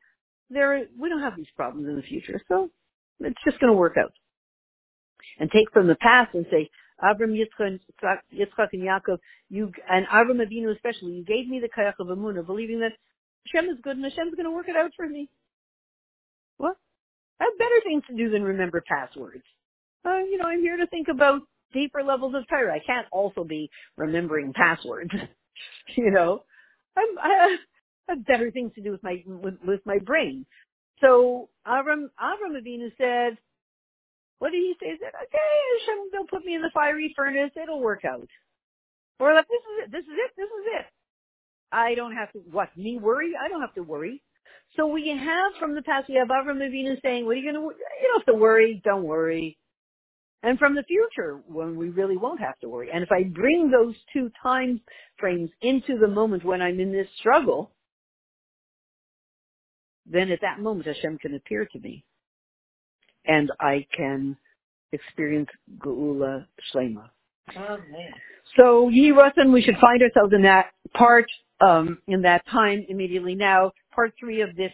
there 0.50 0.86
we 1.00 1.10
don't 1.10 1.22
have 1.22 1.36
these 1.36 1.48
problems 1.56 1.88
in 1.88 1.96
the 1.96 2.02
future, 2.02 2.42
so 2.48 2.70
it's 3.20 3.40
just 3.46 3.60
going 3.60 3.72
to 3.72 3.78
work 3.78 3.96
out. 3.98 4.14
And 5.40 5.50
take 5.52 5.72
from 5.72 5.88
the 5.88 5.96
past 5.96 6.34
and 6.34 6.46
say, 6.52 6.70
Avram, 7.04 7.36
Yitzchak, 7.36 7.80
and 8.74 8.82
Yaakov, 8.82 9.18
you 9.50 9.72
and 9.90 10.06
Avram 10.08 10.40
Avinu 10.40 10.74
especially, 10.74 11.14
you 11.14 11.26
gave 11.26 11.48
me 11.48 11.60
the 11.60 11.70
kayach 11.70 12.00
of 12.00 12.08
Emunah, 12.08 12.46
believing 12.46 12.80
that 12.80 12.94
Hashem 13.46 13.70
is 13.70 13.78
good 13.84 13.98
and 13.98 14.06
Hashem's 14.06 14.36
going 14.36 14.46
to 14.46 14.52
work 14.52 14.70
it 14.70 14.78
out 14.78 14.92
for 14.96 15.08
me. 15.08 15.30
What? 16.58 16.78
I 17.40 17.46
have 17.46 17.58
better 17.60 17.82
things 17.84 18.04
to 18.10 18.16
do 18.16 18.30
than 18.30 18.44
remember 18.44 18.82
passwords. 18.88 19.44
Uh, 20.06 20.20
you 20.20 20.38
know, 20.38 20.46
I'm 20.46 20.62
here 20.62 20.78
to 20.78 20.88
think 20.88 21.08
about 21.10 21.42
deeper 21.74 22.02
levels 22.02 22.34
of 22.36 22.48
Torah. 22.48 22.74
I 22.74 22.80
can't 22.86 23.08
also 23.12 23.44
be 23.44 23.70
remembering 23.98 24.54
passwords. 24.54 25.12
you 25.98 26.12
know, 26.12 26.44
I'm, 26.98 27.20
I 27.22 27.58
better 28.28 28.52
things 28.52 28.72
to 28.76 28.82
do 28.82 28.92
with 28.92 29.04
my 29.04 29.24
with, 29.26 29.58
with 29.66 29.82
my 29.86 30.00
brain. 30.00 30.46
So 31.02 31.50
Avram 31.68 32.10
Avram 32.22 32.56
Avinu 32.56 32.92
said, 32.98 33.38
What 34.40 34.52
did 34.52 34.60
he 34.60 34.76
say? 34.80 34.92
He 34.92 34.98
said, 35.00 35.14
okay, 35.16 35.52
Hashem, 35.80 36.10
they'll 36.12 36.28
put 36.28 36.46
me 36.46 36.56
in 36.56 36.62
the 36.62 36.72
fiery 36.74 37.14
furnace. 37.16 37.52
It'll 37.62 37.82
work 37.82 38.06
out. 38.06 38.30
Or 39.20 39.34
like, 39.34 39.48
this 39.48 39.62
is 39.62 39.86
it. 39.86 39.92
This 39.92 40.04
is 40.04 40.14
it. 40.14 40.32
This 40.38 40.46
is 40.46 40.66
it. 40.80 40.86
I 41.72 41.96
don't 41.96 42.14
have 42.16 42.32
to, 42.34 42.40
what, 42.52 42.70
me 42.78 42.98
worry? 42.98 43.34
I 43.40 43.50
don't 43.50 43.62
have 43.62 43.74
to 43.76 43.84
worry. 43.84 44.22
So 44.76 44.88
we 44.88 45.10
have 45.10 45.54
from 45.60 45.76
the 45.76 45.82
past, 45.82 46.10
we 46.10 46.16
have 46.16 46.28
Avram 46.28 46.58
Avinu 46.58 47.02
saying, 47.02 47.26
what 47.26 47.32
are 47.32 47.40
you 47.40 47.52
going 47.52 47.56
to, 47.56 47.76
you 47.76 48.08
don't 48.08 48.20
have 48.20 48.34
to 48.34 48.40
worry. 48.40 48.82
Don't 48.84 49.04
worry. 49.04 49.58
And 50.44 50.60
from 50.60 50.76
the 50.76 50.84
future, 50.84 51.42
when 51.48 51.76
we 51.76 51.90
really 51.90 52.18
won't 52.18 52.40
have 52.40 52.60
to 52.60 52.70
worry. 52.70 52.90
And 52.94 53.04
if 53.04 53.12
I 53.12 53.24
bring 53.24 53.72
those 53.72 53.96
two 54.14 54.32
time 54.44 54.82
frames 55.18 55.50
into 55.62 55.98
the 56.00 56.08
moment 56.08 56.46
when 56.46 56.62
I'm 56.62 56.80
in 56.80 56.92
this 56.92 57.08
struggle, 57.20 57.72
then 60.06 60.32
at 60.32 60.42
that 60.42 60.60
moment 60.60 60.88
Hashem 60.88 61.18
can 61.20 61.36
appear 61.36 61.66
to 61.66 61.80
me. 61.80 62.04
And 63.26 63.52
I 63.60 63.86
can 63.96 64.38
experience 64.92 65.50
Geula 65.80 66.46
Shlema. 66.74 67.10
Amen. 67.56 68.14
So 68.58 68.90
Yehi 68.90 69.12
ratzon, 69.12 69.52
we 69.52 69.62
should 69.62 69.78
find 69.78 70.02
ourselves 70.02 70.34
in 70.34 70.44
that 70.44 70.68
part, 70.94 71.26
um, 71.62 72.00
in 72.08 72.22
that 72.22 72.46
time 72.48 72.86
immediately 72.90 73.36
now. 73.36 73.72
Part 73.94 74.14
three 74.20 74.42
of 74.42 74.56
this 74.56 74.72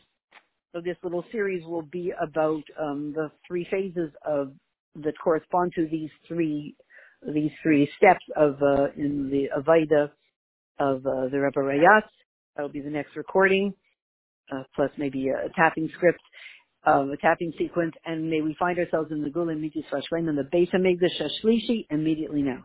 of 0.73 0.83
this 0.85 0.95
little 1.03 1.25
series 1.31 1.65
will 1.65 1.81
be 1.81 2.13
about 2.21 2.63
um, 2.79 3.11
the 3.13 3.29
three 3.45 3.67
phases 3.69 4.09
of 4.25 4.53
that 4.95 5.13
correspond 5.21 5.73
to 5.75 5.87
these 5.87 6.09
three 6.27 6.75
these 7.33 7.51
three 7.61 7.89
steps 7.97 8.23
of 8.35 8.61
uh, 8.61 8.87
in 8.97 9.29
the 9.29 9.49
Avaida 9.57 10.09
of 10.79 11.05
uh, 11.05 11.27
the 11.29 11.39
Rebbe 11.39 11.59
Rayatz. 11.59 12.09
That 12.55 12.63
will 12.63 12.69
be 12.69 12.81
the 12.81 12.89
next 12.89 13.15
recording, 13.15 13.73
uh, 14.51 14.63
plus 14.75 14.91
maybe 14.97 15.29
a, 15.29 15.49
tapping 15.55 15.89
script, 15.95 16.21
um, 16.85 17.11
a 17.11 17.17
tapping 17.17 17.53
sequence, 17.57 17.93
and 18.05 18.29
may 18.29 18.41
we 18.41 18.55
find 18.59 18.77
ourselves 18.79 19.11
in 19.11 19.21
the 19.21 19.29
Gula 19.29 19.55
Mitzvah 19.55 20.01
Shlem 20.11 20.29
and 20.29 20.37
the 20.37 20.43
Beis 20.43 20.69
Hamikdash 20.71 21.21
Shlishi 21.43 21.85
immediately 21.89 22.41
now. 22.41 22.63